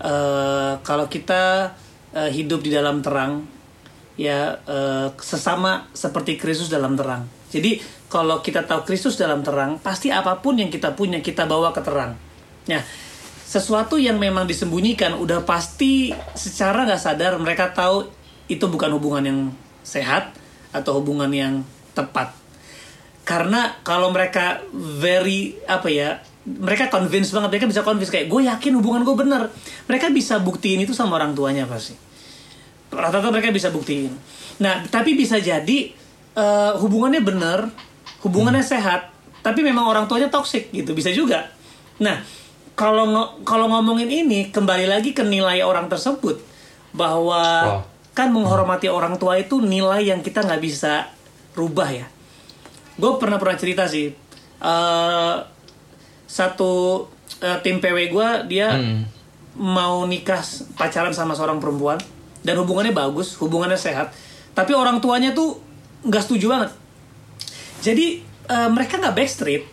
eh, 0.00 0.72
kalau 0.80 1.06
kita 1.06 1.74
eh, 2.10 2.30
hidup 2.32 2.58
di 2.58 2.70
dalam 2.70 2.98
terang 3.00 3.44
ya 4.20 4.60
eh, 4.68 5.08
sesama 5.16 5.88
seperti 5.96 6.36
Kristus 6.36 6.68
dalam 6.68 6.92
terang. 6.92 7.24
Jadi 7.48 7.80
kalau 8.12 8.44
kita 8.44 8.68
tahu 8.68 8.84
Kristus 8.84 9.16
dalam 9.16 9.40
terang, 9.40 9.80
pasti 9.80 10.12
apa 10.12 10.44
pun 10.44 10.60
yang 10.60 10.68
kita 10.68 10.92
punya 10.92 11.24
kita 11.24 11.48
bawa 11.48 11.72
ke 11.72 11.80
terang. 11.80 12.20
Nah, 12.68 12.82
sesuatu 13.48 13.96
yang 13.96 14.20
memang 14.20 14.44
disembunyikan 14.44 15.16
udah 15.16 15.42
pasti 15.48 16.12
secara 16.36 16.84
nggak 16.84 17.00
sadar 17.00 17.32
mereka 17.40 17.72
tahu 17.72 18.06
itu 18.52 18.62
bukan 18.68 18.92
hubungan 18.94 19.24
yang 19.24 19.40
sehat 19.82 20.36
atau 20.70 21.00
hubungan 21.02 21.30
yang 21.32 21.66
tepat 21.96 22.30
karena 23.26 23.78
kalau 23.86 24.10
mereka 24.14 24.62
very 24.74 25.58
apa 25.66 25.86
ya 25.90 26.18
mereka 26.46 26.90
convince 26.90 27.30
banget 27.30 27.58
mereka 27.58 27.66
bisa 27.70 27.82
convince 27.86 28.10
kayak 28.10 28.26
gue 28.26 28.42
yakin 28.46 28.72
hubungan 28.78 29.02
gue 29.06 29.16
bener 29.18 29.42
mereka 29.86 30.10
bisa 30.10 30.38
buktiin 30.42 30.82
itu 30.82 30.94
sama 30.94 31.18
orang 31.18 31.34
tuanya 31.34 31.66
pasti 31.66 31.94
rata-rata 32.90 33.30
mereka 33.30 33.54
bisa 33.54 33.70
buktiin. 33.70 34.10
Nah 34.60 34.82
tapi 34.86 35.14
bisa 35.14 35.38
jadi 35.38 35.78
eh, 36.34 36.72
hubungannya 36.78 37.22
bener 37.22 37.70
hubungannya 38.20 38.60
sehat 38.60 39.08
tapi 39.40 39.64
memang 39.64 39.88
orang 39.88 40.04
tuanya 40.04 40.28
toxic 40.28 40.68
gitu. 40.70 40.92
Bisa 40.92 41.08
juga. 41.10 41.48
Nah 42.02 42.20
kalau 42.74 43.06
kalau 43.42 43.66
ngomongin 43.68 44.08
ini 44.08 44.48
kembali 44.50 44.88
lagi 44.88 45.12
ke 45.12 45.22
nilai 45.22 45.60
orang 45.60 45.86
tersebut 45.86 46.40
bahwa 46.90 47.42
Wow. 47.42 47.80
kan 48.10 48.34
menghormati 48.34 48.90
orang 48.90 49.14
tua 49.16 49.38
itu 49.38 49.62
nilai 49.62 50.02
yang 50.10 50.20
kita 50.20 50.42
nggak 50.42 50.60
bisa 50.60 51.06
rubah 51.54 51.88
ya. 51.88 52.06
Gue 53.00 53.16
pernah 53.16 53.38
pernah 53.40 53.56
cerita 53.56 53.86
sih 53.86 54.10
eh 54.60 55.36
satu 56.26 57.04
eh, 57.40 57.58
tim 57.64 57.80
PW 57.80 57.96
gue 58.12 58.28
dia 58.46 58.76
mau 59.56 60.04
nikah 60.04 60.40
pacaran 60.76 61.10
sama 61.10 61.32
seorang 61.32 61.58
perempuan 61.58 61.98
dan 62.40 62.54
hubungannya 62.60 62.92
bagus 62.92 63.36
hubungannya 63.36 63.76
sehat. 63.76 64.12
Tapi 64.56 64.72
orang 64.74 64.98
tuanya 64.98 65.32
tuh 65.32 65.60
nggak 66.04 66.22
setuju 66.24 66.46
banget. 66.52 66.70
Jadi 67.80 68.20
eh, 68.48 68.68
mereka 68.72 69.00
nggak 69.00 69.16
backstreet 69.16 69.64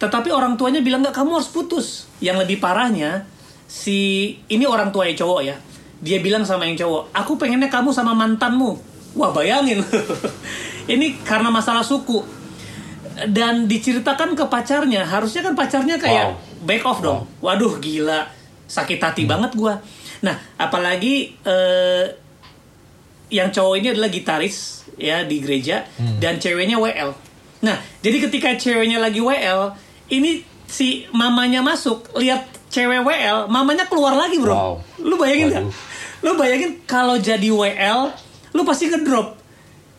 tetapi 0.00 0.32
orang 0.32 0.56
tuanya 0.56 0.80
bilang 0.80 1.04
nggak 1.04 1.12
kamu 1.12 1.36
harus 1.36 1.52
putus. 1.52 2.08
Yang 2.24 2.48
lebih 2.48 2.56
parahnya 2.56 3.28
si 3.68 4.32
ini 4.48 4.64
orang 4.64 4.88
tua 4.88 5.04
yang 5.04 5.16
cowok 5.20 5.40
ya. 5.44 5.56
Dia 6.00 6.24
bilang 6.24 6.48
sama 6.48 6.64
yang 6.64 6.80
cowok 6.80 7.12
aku 7.12 7.36
pengennya 7.36 7.68
kamu 7.68 7.92
sama 7.92 8.16
mantanmu. 8.16 8.80
Wah 9.12 9.28
bayangin. 9.36 9.84
Ini 10.92 11.20
karena 11.20 11.52
masalah 11.52 11.84
suku. 11.84 12.24
Dan 13.28 13.68
diceritakan 13.68 14.32
ke 14.32 14.48
pacarnya 14.48 15.04
harusnya 15.04 15.44
kan 15.44 15.52
pacarnya 15.52 16.00
kayak 16.00 16.32
Wow. 16.32 16.64
back 16.64 16.82
off 16.88 16.98
dong. 17.04 17.28
Waduh 17.44 17.76
gila. 17.76 18.24
Sakit 18.64 18.96
hati 18.96 19.28
banget 19.28 19.52
gua 19.52 19.76
nah 20.20 20.36
apalagi 20.60 21.32
eh, 21.44 22.06
yang 23.30 23.48
cowok 23.54 23.74
ini 23.80 23.88
adalah 23.94 24.10
gitaris 24.10 24.84
ya 25.00 25.24
di 25.24 25.40
gereja 25.40 25.86
dan 26.20 26.36
ceweknya 26.36 26.76
WL 26.76 27.14
nah 27.64 27.76
jadi 28.04 28.28
ketika 28.28 28.56
ceweknya 28.56 29.00
lagi 29.00 29.22
WL 29.22 29.72
ini 30.10 30.44
si 30.70 31.04
mamanya 31.10 31.62
masuk 31.66 32.06
lihat 32.14 32.46
cewek 32.70 33.02
WL 33.02 33.50
mamanya 33.50 33.90
keluar 33.90 34.14
lagi 34.14 34.38
bro. 34.38 34.54
Wow. 34.54 34.72
lu 35.02 35.18
bayangin 35.18 35.50
nggak? 35.50 35.66
Lu 36.22 36.38
bayangin 36.38 36.78
kalau 36.86 37.18
jadi 37.18 37.50
WL 37.50 38.14
lu 38.54 38.62
pasti 38.62 38.86
ngedrop. 38.88 39.34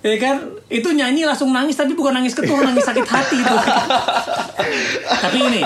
Ya 0.01 0.17
kan? 0.17 0.57
Itu 0.71 0.95
nyanyi 0.95 1.27
langsung 1.27 1.53
nangis 1.53 1.77
tapi 1.77 1.93
bukan 1.93 2.15
nangis 2.15 2.33
ketua 2.33 2.63
nangis 2.65 2.87
sakit 2.87 3.05
hati 3.05 3.37
itu. 3.37 3.55
Tapi 5.21 5.37
ini 5.37 5.61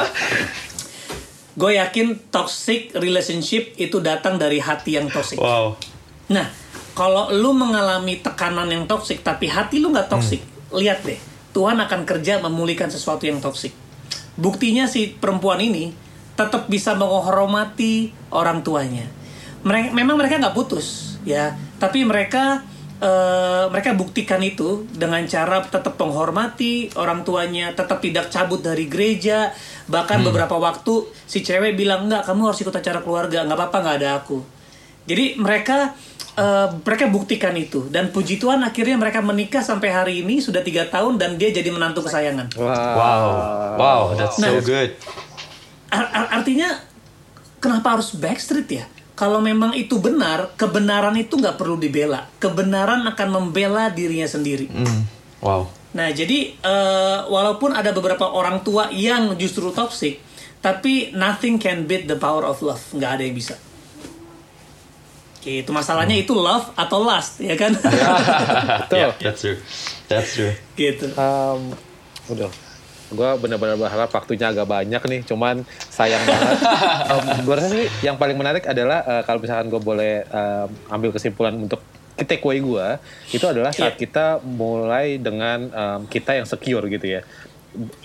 gue 1.55 1.71
yakin 1.79 2.31
toxic 2.31 2.91
relationship 2.99 3.73
itu 3.79 4.03
datang 4.03 4.35
dari 4.35 4.59
hati 4.59 4.99
yang 4.99 5.07
toxic. 5.07 5.39
Wow. 5.39 5.79
nah 6.27 6.49
kalau 6.97 7.29
lu 7.31 7.53
mengalami 7.53 8.19
tekanan 8.19 8.67
yang 8.71 8.85
toxic 8.89 9.23
tapi 9.23 9.47
hati 9.47 9.79
lu 9.79 9.93
nggak 9.93 10.09
toxic 10.09 10.41
lihat 10.73 11.05
deh 11.05 11.19
Tuhan 11.55 11.79
akan 11.79 12.03
kerja 12.03 12.43
memulihkan 12.43 12.91
sesuatu 12.91 13.23
yang 13.23 13.39
toxic. 13.39 13.71
Buktinya 14.35 14.91
si 14.91 15.15
perempuan 15.15 15.63
ini 15.63 15.95
tetap 16.35 16.67
bisa 16.67 16.91
menghormati 16.99 18.11
orang 18.35 18.59
tuanya. 18.59 19.07
Mereka 19.63 19.95
memang 19.95 20.19
mereka 20.19 20.35
nggak 20.35 20.51
putus 20.51 21.15
ya. 21.23 21.55
Tapi 21.79 22.03
mereka 22.03 22.67
eh, 22.97 23.65
mereka 23.67 23.91
buktikan 23.93 24.39
itu 24.39 24.87
dengan 24.89 25.19
cara 25.25 25.59
tetap 25.61 25.95
menghormati 25.95 26.89
orang 26.95 27.21
tuanya 27.21 27.71
tetap 27.71 27.99
tidak 27.99 28.29
cabut 28.29 28.59
dari 28.59 28.85
gereja 28.85 29.51
bahkan 29.85 30.21
beberapa 30.21 30.55
waktu 30.55 30.93
si 31.23 31.39
cewek 31.39 31.73
bilang 31.73 32.05
nggak 32.05 32.23
kamu 32.23 32.41
harus 32.45 32.59
ikut 32.59 32.73
acara 32.73 32.99
keluarga 32.99 33.43
nggak 33.43 33.53
apa-apa 33.53 33.77
nggak 33.79 33.95
ada 33.99 34.09
aku 34.17 34.39
jadi 35.05 35.35
mereka 35.35 35.93
eh, 36.33 36.67
mereka 36.77 37.05
buktikan 37.07 37.53
itu 37.53 37.85
dan 37.87 38.09
puji 38.09 38.35
Tuhan 38.35 38.59
akhirnya 38.59 38.95
mereka 38.95 39.19
menikah 39.19 39.61
sampai 39.61 39.89
hari 39.89 40.13
ini 40.21 40.39
sudah 40.39 40.59
tiga 40.59 40.85
tahun 40.85 41.15
dan 41.15 41.35
dia 41.35 41.51
jadi 41.51 41.69
menantu 41.69 42.01
kesayangan 42.01 42.55
Wow. 42.55 43.27
Wow, 43.75 44.01
that's 44.15 44.35
so 44.35 44.47
Nah. 44.47 44.59
good. 44.59 44.95
Ar- 45.87 46.11
ar- 46.11 46.31
artinya 46.33 46.79
kenapa 47.57 47.99
harus 47.99 48.15
backstreet 48.15 48.67
ya? 48.73 48.85
Kalau 49.15 49.39
memang 49.39 49.71
itu 49.71 49.95
benar, 50.03 50.51
kebenaran 50.59 51.15
itu 51.15 51.39
nggak 51.39 51.55
perlu 51.55 51.79
dibela. 51.79 52.27
Kebenaran 52.35 53.07
akan 53.07 53.27
membela 53.31 53.87
dirinya 53.87 54.27
sendiri. 54.27 54.67
Hmm. 54.67 55.07
Wow. 55.39 55.71
Nah, 55.95 56.11
jadi 56.11 56.51
eh, 56.51 57.19
walaupun 57.31 57.71
ada 57.71 57.95
beberapa 57.95 58.27
orang 58.27 58.59
tua 58.67 58.91
yang 58.91 59.39
justru 59.39 59.71
toxic, 59.71 60.19
tapi 60.59 61.15
nothing 61.15 61.55
can 61.55 61.87
beat 61.87 62.11
the 62.11 62.19
power 62.19 62.43
of 62.43 62.59
love. 62.59 62.83
Nggak 62.91 63.11
ada 63.15 63.23
yang 63.23 63.35
bisa. 63.39 63.55
Gitu, 65.45 65.69
masalahnya 65.69 66.17
itu 66.17 66.33
love 66.33 66.73
atau 66.75 67.05
lust, 67.05 67.37
ya 67.39 67.53
kan? 67.55 67.71
Betul. 68.83 68.97
Yeah, 68.97 69.13
that's 69.21 69.39
true. 69.45 69.57
That's 70.09 70.29
true. 70.33 70.53
gitu. 70.73 71.13
Um, 71.15 71.71
udah 72.33 72.49
gue 73.07 73.29
benar-benar 73.37 73.77
berharap 73.77 74.09
waktunya 74.09 74.49
agak 74.49 74.65
banyak 74.65 74.97
nih 74.97 75.21
cuman 75.23 75.61
sayang 75.87 76.21
banget 76.21 76.57
um, 77.07 77.23
gue 77.43 77.53
rasa 77.53 77.67
sih 77.69 77.85
yang 78.01 78.15
paling 78.15 78.33
menarik 78.33 78.65
adalah 78.65 79.01
uh, 79.01 79.21
kalau 79.21 79.37
misalkan 79.37 79.67
gue 79.67 79.77
boleh 79.77 80.25
um, 80.25 80.67
ambil 80.89 81.13
kesimpulan 81.13 81.53
untuk 81.55 81.85
takeaway 82.15 82.57
gue 82.57 82.87
itu 83.29 83.43
adalah 83.43 83.69
saat 83.69 83.93
Iya. 83.93 84.01
kita 84.01 84.25
mulai 84.41 85.17
dengan 85.17 85.59
um, 85.67 86.01
kita 86.05 86.33
yang 86.33 86.47
secure 86.47 86.85
gitu 86.87 87.05
ya 87.11 87.23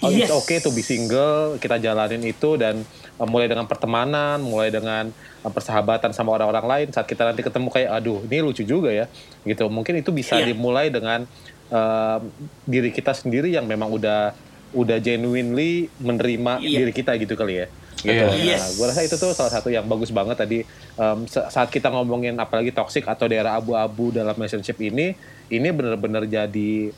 Oh, 0.03 0.11
Yes. 0.11 0.27
It's 0.27 0.35
okay 0.35 0.59
to 0.59 0.75
be 0.75 0.83
single, 0.83 1.55
kita 1.57 1.79
jalanin 1.79 2.19
itu 2.27 2.59
dan 2.59 2.83
uh, 3.15 3.23
mulai 3.23 3.47
dengan 3.47 3.71
pertemanan, 3.71 4.43
mulai 4.43 4.67
dengan 4.67 5.15
uh, 5.15 5.47
persahabatan 5.47 6.11
sama 6.11 6.35
orang-orang 6.35 6.67
lain. 6.67 6.87
Saat 6.91 7.07
kita 7.07 7.23
nanti 7.23 7.39
ketemu 7.39 7.71
kayak, 7.71 7.87
aduh, 7.95 8.19
ini 8.27 8.43
lucu 8.43 8.67
juga 8.67 8.91
ya, 8.91 9.07
gitu. 9.47 9.71
Mungkin 9.71 10.03
itu 10.03 10.11
bisa 10.11 10.43
Iya. 10.43 10.51
dimulai 10.51 10.91
dengan 10.91 11.23
uh, 11.71 12.19
diri 12.67 12.91
kita 12.91 13.15
sendiri 13.15 13.55
yang 13.55 13.63
memang 13.63 13.95
udah 13.95 14.35
udah 14.73 14.99
genuinely 14.99 15.73
menerima 15.97 16.59
Iya. 16.59 16.79
diri 16.81 16.93
kita 16.93 17.15
gitu 17.17 17.35
kali 17.35 17.55
ya. 17.57 17.67
Gitu. 17.97 18.17
Iya. 18.17 18.25
Nah, 18.25 18.37
Yes. 18.37 18.79
gue 18.79 18.87
rasa 18.87 19.03
itu 19.03 19.15
tuh 19.15 19.31
salah 19.31 19.51
satu 19.51 19.69
yang 19.69 19.85
bagus 19.85 20.09
banget 20.09 20.37
tadi 20.37 20.63
um, 20.95 21.27
sa- 21.27 21.49
saat 21.49 21.69
kita 21.69 21.89
ngomongin 21.89 22.33
apalagi 22.35 22.71
toxic 22.71 23.05
atau 23.05 23.27
daerah 23.27 23.55
abu-abu 23.55 24.09
dalam 24.09 24.33
relationship 24.33 24.79
ini, 24.79 25.13
ini 25.49 25.69
benar-benar 25.69 26.25
jadi 26.25 26.95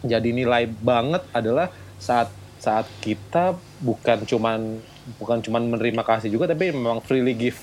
jadi 0.00 0.28
nilai 0.30 0.64
banget 0.70 1.26
adalah 1.30 1.68
saat 1.96 2.30
saat 2.56 2.88
kita 2.98 3.52
bukan 3.78 4.22
cuman 4.22 4.80
bukan 5.16 5.40
cuman 5.40 5.62
menerima 5.66 6.02
kasih 6.02 6.28
juga 6.28 6.44
tapi 6.46 6.70
memang 6.70 7.00
freely 7.00 7.32
give 7.32 7.58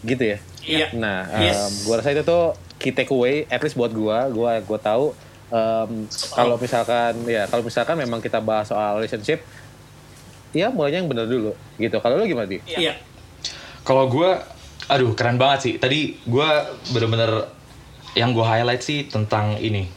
gitu 0.00 0.36
ya. 0.36 0.38
Iya. 0.62 0.86
Nah, 0.94 1.24
Yes. 1.34 1.56
um, 1.58 1.72
gue 1.82 1.94
rasa 1.96 2.12
itu 2.12 2.22
tuh 2.22 2.44
key 2.76 2.92
takeaway, 2.92 3.48
at 3.48 3.58
least 3.58 3.74
buat 3.74 3.88
gue, 3.88 4.18
gue 4.30 4.52
gue 4.60 4.78
tahu 4.78 5.16
um, 5.48 6.06
kalau 6.30 6.56
misalkan 6.56 7.12
ya 7.26 7.44
kalau 7.44 7.60
misalkan 7.60 7.96
memang 7.96 8.20
kita 8.20 8.38
bahas 8.38 8.68
soal 8.68 8.96
relationship, 8.96 9.42
ya 10.52 10.70
mulainya 10.70 11.02
yang 11.02 11.10
bener 11.10 11.26
dulu, 11.26 11.52
gitu. 11.76 11.96
Kalau 11.98 12.16
lu 12.16 12.24
gimana 12.24 12.46
di? 12.46 12.62
Iya. 12.64 12.96
Kalau 13.84 14.08
gue, 14.08 14.30
aduh 14.86 15.12
keren 15.12 15.36
banget 15.36 15.58
sih. 15.60 15.72
Tadi 15.76 16.16
gue 16.22 16.48
bener-bener 16.90 17.48
yang 18.14 18.30
gue 18.30 18.46
highlight 18.46 18.80
sih 18.80 19.04
tentang 19.04 19.58
ini. 19.58 19.90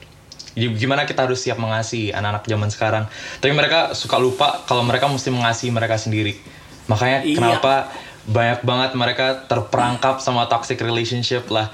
Gi- 0.58 0.74
Gimana 0.74 1.06
kita 1.06 1.30
harus 1.30 1.40
siap 1.40 1.62
mengasihi 1.62 2.10
anak-anak 2.10 2.44
zaman 2.44 2.70
sekarang. 2.74 3.04
Tapi 3.38 3.54
mereka 3.54 3.94
suka 3.94 4.18
lupa 4.18 4.66
kalau 4.66 4.82
mereka 4.82 5.06
mesti 5.06 5.30
mengasihi 5.30 5.70
mereka 5.70 5.96
sendiri. 5.96 6.34
Makanya 6.90 7.22
Iya. 7.24 7.36
kenapa 7.38 7.94
banyak 8.28 8.60
banget 8.66 8.92
mereka 8.98 9.26
terperangkap 9.46 10.20
sama 10.20 10.50
toxic 10.50 10.82
relationship 10.82 11.46
lah. 11.48 11.70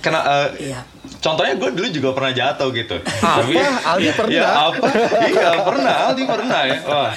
Karena 0.00 0.24
eh, 0.24 0.72
Iya. 0.72 0.80
Contohnya 1.24 1.56
gue 1.56 1.70
dulu 1.72 1.88
juga 1.88 2.08
pernah 2.12 2.32
jatuh 2.32 2.68
gitu. 2.70 2.96
Apa? 3.00 3.48
Aldi 3.88 4.10
pernah? 4.12 4.36
Ya 4.36 4.48
apa? 4.68 4.86
iya 5.24 5.50
pernah. 5.58 5.94
Aldi 6.06 6.24
pernah 6.24 6.60
ya. 6.62 6.78
Wah. 6.84 7.10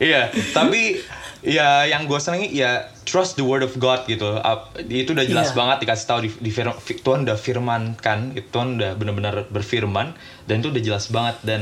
iya. 0.00 0.22
Tapi 0.32 1.04
ya 1.38 1.86
yang 1.86 2.04
gue 2.04 2.16
senengi 2.16 2.50
ya 2.50 2.88
trust 3.04 3.36
the 3.36 3.44
word 3.44 3.60
of 3.60 3.76
God 3.76 4.02
gitu. 4.04 4.40
Itu 4.82 5.12
udah 5.12 5.24
jelas 5.24 5.52
Iya. 5.52 5.56
banget 5.56 5.76
dikasih 5.80 6.06
tahu 6.06 6.20
di, 6.24 6.30
di 6.40 6.50
fir- 6.50 6.78
fi- 6.78 6.96
Tuhan 6.96 7.22
udah 7.22 7.36
firmankan. 7.36 8.32
Itu 8.32 8.48
Tuhan 8.50 8.68
udah 8.74 8.96
benar-benar 8.96 9.34
berfirman 9.46 10.16
dan 10.44 10.54
itu 10.58 10.72
udah 10.72 10.82
jelas 10.82 11.06
banget 11.08 11.36
dan 11.44 11.60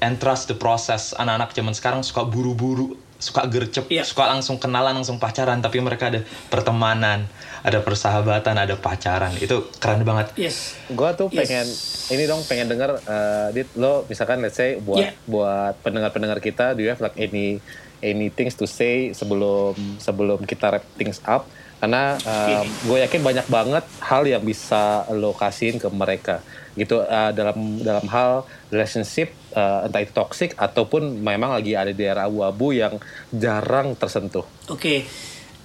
and 0.00 0.16
trust 0.16 0.48
the 0.48 0.56
process. 0.56 1.12
Anak-anak 1.12 1.52
zaman 1.52 1.72
sekarang 1.72 2.00
suka 2.00 2.24
buru-buru 2.24 2.96
suka 3.16 3.46
gercep, 3.46 3.86
Iya. 3.86 4.02
suka 4.02 4.26
langsung 4.26 4.58
kenalan, 4.58 4.98
langsung 4.98 5.22
pacaran, 5.22 5.62
tapi 5.62 5.78
mereka 5.78 6.10
ada 6.10 6.26
pertemanan, 6.50 7.30
ada 7.62 7.78
persahabatan, 7.78 8.58
ada 8.58 8.74
pacaran. 8.74 9.30
Itu 9.38 9.70
keren 9.78 10.02
banget. 10.02 10.34
Yes. 10.34 10.74
Gue 10.90 11.10
tuh 11.14 11.30
Yes. 11.30 11.38
pengen 11.46 11.66
ini 12.12 12.22
dong 12.26 12.42
pengen 12.44 12.66
denger 12.66 12.90
uh, 13.06 13.48
dit 13.50 13.70
lo 13.78 14.02
misalkan 14.04 14.42
let's 14.42 14.58
say 14.58 14.76
buat 14.76 14.98
Yeah. 15.00 15.14
buat 15.24 15.78
pendengar-pendengar 15.80 16.38
kita 16.38 16.74
do 16.74 16.82
you 16.82 16.90
have 16.90 17.00
like 17.00 17.14
any 17.16 17.62
any 18.02 18.28
things 18.28 18.58
to 18.58 18.66
say 18.66 19.14
sebelum 19.14 19.72
sebelum 19.96 20.42
kita 20.42 20.74
wrap 20.74 20.84
things 20.98 21.22
up 21.22 21.46
karena 21.78 22.14
um, 22.22 22.66
gue 22.86 22.98
yakin 23.00 23.22
banyak 23.22 23.46
banget 23.46 23.82
hal 23.98 24.22
yang 24.22 24.42
bisa 24.42 25.02
lo 25.10 25.30
kasihin 25.32 25.78
ke 25.78 25.86
mereka 25.90 26.38
gitu 26.74 27.02
uh, 27.02 27.30
dalam 27.30 27.78
dalam 27.78 28.06
hal 28.06 28.42
relationship 28.70 29.30
uh, 29.54 29.86
entah 29.86 29.98
itu 29.98 30.14
toxic 30.14 30.54
ataupun 30.54 31.18
memang 31.18 31.54
lagi 31.54 31.74
ada 31.74 31.90
di 31.90 31.98
daerah 31.98 32.26
abu-abu 32.26 32.70
yang 32.70 32.98
jarang 33.34 33.94
tersentuh 33.94 34.46
Oke, 34.66 35.06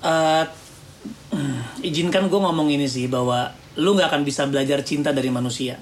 eh, 0.02 0.44
izinkan 1.88 2.28
gue 2.28 2.38
ngomong 2.38 2.68
ini 2.68 2.86
sih 2.86 3.08
bahwa 3.08 3.50
lu 3.80 3.96
nggak 3.96 4.12
akan 4.12 4.22
bisa 4.22 4.44
belajar 4.46 4.84
cinta 4.84 5.16
dari 5.16 5.32
manusia. 5.32 5.80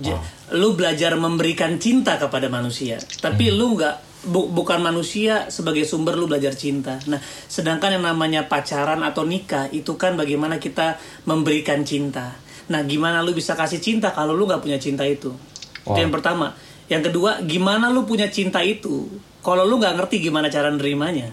J- 0.00 0.16
Lu 0.56 0.72
belajar 0.72 1.12
memberikan 1.14 1.76
cinta 1.76 2.16
kepada 2.16 2.48
manusia, 2.48 2.96
tapi 3.20 3.52
lu 3.52 3.76
nggak 3.76 4.26
bu- 4.26 4.48
bukan 4.48 4.80
manusia 4.80 5.46
sebagai 5.46 5.84
sumber 5.84 6.16
lu 6.16 6.24
belajar 6.24 6.56
cinta. 6.56 6.96
Nah, 7.06 7.20
sedangkan 7.46 8.00
yang 8.00 8.04
namanya 8.08 8.48
pacaran 8.48 9.04
atau 9.04 9.28
nikah 9.28 9.68
itu 9.70 9.94
kan 9.94 10.16
bagaimana 10.16 10.56
kita 10.56 10.96
memberikan 11.28 11.84
cinta. 11.84 12.32
Nah, 12.72 12.80
gimana 12.82 13.20
lu 13.20 13.30
bisa 13.30 13.52
kasih 13.52 13.78
cinta 13.78 14.10
kalau 14.10 14.32
lu 14.32 14.48
nggak 14.48 14.62
punya 14.64 14.80
cinta 14.80 15.04
itu? 15.04 15.30
Itu 15.80 15.90
Wow. 15.92 16.00
yang 16.00 16.12
pertama. 16.12 16.56
Yang 16.90 17.12
kedua, 17.12 17.44
gimana 17.44 17.86
lu 17.86 18.02
punya 18.02 18.26
cinta 18.26 18.58
itu 18.60 19.06
kalau 19.40 19.62
lu 19.62 19.78
nggak 19.78 19.94
ngerti 20.00 20.16
gimana 20.18 20.48
cara 20.48 20.72
nerimanya? 20.72 21.30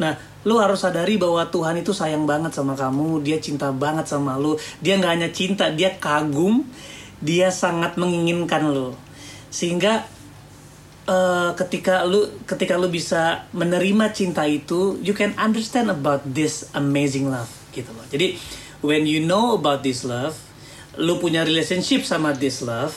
Nah, 0.00 0.16
lu 0.42 0.58
harus 0.58 0.82
sadari 0.82 1.18
bahwa 1.18 1.46
Tuhan 1.46 1.78
itu 1.78 1.94
sayang 1.94 2.26
banget 2.26 2.54
sama 2.54 2.74
kamu, 2.74 3.22
dia 3.22 3.38
cinta 3.38 3.70
banget 3.70 4.10
sama 4.10 4.38
lu. 4.38 4.58
Dia 4.82 4.98
nggak 4.98 5.12
hanya 5.12 5.30
cinta, 5.30 5.70
dia 5.70 5.94
kagum, 5.98 6.66
dia 7.22 7.54
sangat 7.54 7.94
menginginkan 7.94 8.66
lu. 8.74 8.94
Sehingga 9.54 10.02
eh, 11.06 11.50
ketika 11.54 12.02
lu 12.02 12.26
ketika 12.42 12.74
lu 12.74 12.90
bisa 12.90 13.46
menerima 13.54 14.10
cinta 14.10 14.42
itu, 14.46 14.98
you 14.98 15.14
can 15.14 15.30
understand 15.38 15.90
about 15.90 16.26
this 16.26 16.66
amazing 16.74 17.30
love 17.30 17.50
gitu 17.70 17.94
loh. 17.94 18.06
Jadi 18.10 18.34
when 18.82 19.06
you 19.06 19.22
know 19.22 19.54
about 19.54 19.86
this 19.86 20.02
love, 20.02 20.34
lu 20.98 21.22
punya 21.22 21.46
relationship 21.46 22.02
sama 22.02 22.34
this 22.34 22.60
love 22.60 22.92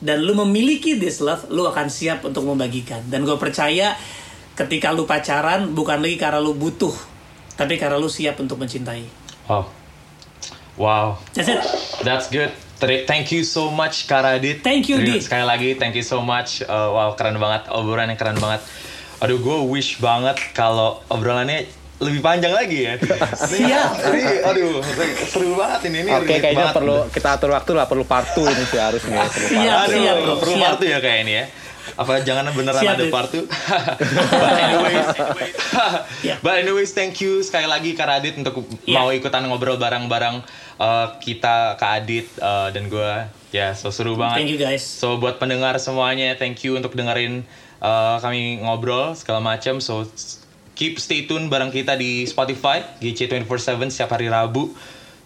dan 0.00 0.24
lu 0.24 0.32
memiliki 0.32 0.96
this 0.96 1.20
love, 1.20 1.48
lu 1.52 1.68
akan 1.68 1.92
siap 1.92 2.24
untuk 2.24 2.44
membagikan. 2.48 3.04
Dan 3.08 3.28
gue 3.28 3.36
percaya 3.36 3.96
ketika 4.60 4.92
lu 4.92 5.04
pacaran 5.04 5.72
bukan 5.72 5.98
lagi 5.98 6.16
karena 6.16 6.36
lu 6.36 6.52
butuh, 6.52 6.92
tapi 7.54 7.74
karena 7.74 7.96
lu 7.96 8.06
siap 8.06 8.36
untuk 8.36 8.60
mencintai. 8.60 9.08
Wow. 9.46 9.64
Wow. 10.76 11.06
That's 11.32 11.48
it. 11.48 11.60
That's 12.00 12.28
good. 12.28 12.52
Thank 12.80 13.28
you 13.28 13.44
so 13.44 13.68
much 13.68 14.04
Kak 14.06 14.24
Radit. 14.24 14.60
Thank 14.60 14.88
you, 14.88 14.96
Di. 14.96 15.20
Sekali 15.20 15.44
lagi 15.44 15.76
thank 15.76 15.92
you 15.92 16.00
so 16.02 16.20
much. 16.20 16.60
Uh, 16.62 16.88
wow 16.88 17.12
keren 17.12 17.36
banget 17.36 17.68
obrolan 17.68 18.08
yang 18.08 18.16
keren 18.16 18.40
banget. 18.40 18.64
Aduh 19.20 19.36
gue 19.36 19.58
wish 19.68 20.00
banget 20.00 20.40
kalau 20.52 21.04
obrolannya 21.06 21.68
lebih 22.00 22.24
panjang 22.24 22.56
lagi 22.56 22.88
ya. 22.88 22.96
Siap. 23.52 23.90
Ini 24.08 24.22
aduh 24.40 24.80
seru 25.28 25.52
banget 25.52 25.92
ini. 25.92 26.08
ini 26.08 26.10
Oke, 26.16 26.40
kayaknya 26.40 26.72
banget. 26.72 26.76
perlu 26.80 26.96
kita 27.12 27.28
atur 27.36 27.52
waktu 27.52 27.70
lah, 27.76 27.84
perlu 27.84 28.08
part 28.08 28.32
2 28.32 28.48
ini 28.48 28.64
sih 28.64 28.80
harus 28.80 29.04
nih. 29.04 29.20
Perlu 29.20 29.28
part 29.28 29.52
Siap, 29.52 29.76
Aduh, 29.84 30.00
siap, 30.00 30.16
bro. 30.16 30.34
perlu 30.40 30.54
Siap. 30.56 30.64
part 30.64 30.76
two 30.80 30.88
ya 30.88 30.98
kayak 31.04 31.18
ini 31.20 31.32
ya. 31.36 31.44
Apa 31.96 32.20
jangan 32.22 32.50
beneran 32.52 32.82
Siap, 32.82 32.94
ada 32.98 33.04
part 33.08 33.28
two? 33.32 33.44
But 34.42 34.54
anyways, 34.58 35.06
Ya. 36.20 36.36
but 36.44 36.60
anyways 36.60 36.92
thank 36.92 37.18
you 37.18 37.40
sekali 37.40 37.64
lagi 37.66 37.96
Kak 37.96 38.06
Radit 38.06 38.36
untuk 38.36 38.66
Ya. 38.84 39.00
mau 39.00 39.10
ikutan 39.10 39.46
ngobrol 39.48 39.80
bareng-bareng 39.80 40.44
uh, 40.76 41.06
kita 41.18 41.74
Kak 41.80 42.04
Adit 42.04 42.26
uh, 42.38 42.68
dan 42.70 42.86
gue. 42.86 43.12
Ya, 43.50 43.74
so 43.74 43.90
seru 43.90 44.14
banget. 44.14 44.46
Thank 44.46 44.50
you 44.54 44.60
guys. 44.60 44.84
So 44.84 45.18
buat 45.18 45.42
pendengar 45.42 45.74
semuanya, 45.82 46.38
thank 46.38 46.62
you 46.62 46.78
untuk 46.78 46.94
dengerin 46.94 47.42
uh, 47.82 48.22
kami 48.22 48.62
ngobrol 48.62 49.16
segala 49.18 49.42
macam. 49.42 49.82
So 49.82 50.06
keep 50.78 51.02
stay 51.02 51.26
tune 51.26 51.50
bareng 51.50 51.74
kita 51.74 51.98
di 51.98 52.24
Spotify 52.24 52.84
GC 53.02 53.26
24/7 53.26 53.90
setiap 53.90 54.14
hari 54.14 54.30
Rabu. 54.30 54.70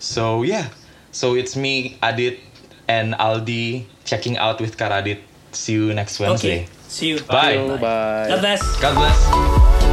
So 0.00 0.42
yeah, 0.42 0.72
so 1.12 1.36
it's 1.36 1.54
me 1.54 2.00
Adit 2.00 2.40
and 2.88 3.12
Aldi 3.16 3.84
checking 4.04 4.36
out 4.36 4.60
with 4.60 4.76
Karadit. 4.76 5.20
See 5.54 5.72
you 5.74 5.94
next. 5.94 6.20
Wednesday. 6.20 6.66
See 6.88 7.08
you. 7.08 7.20
Bye. 7.20 7.56
Bye. 7.78 8.28
God 8.28 8.40
bless. 8.40 8.80
God 8.80 8.94
bless. 8.96 9.83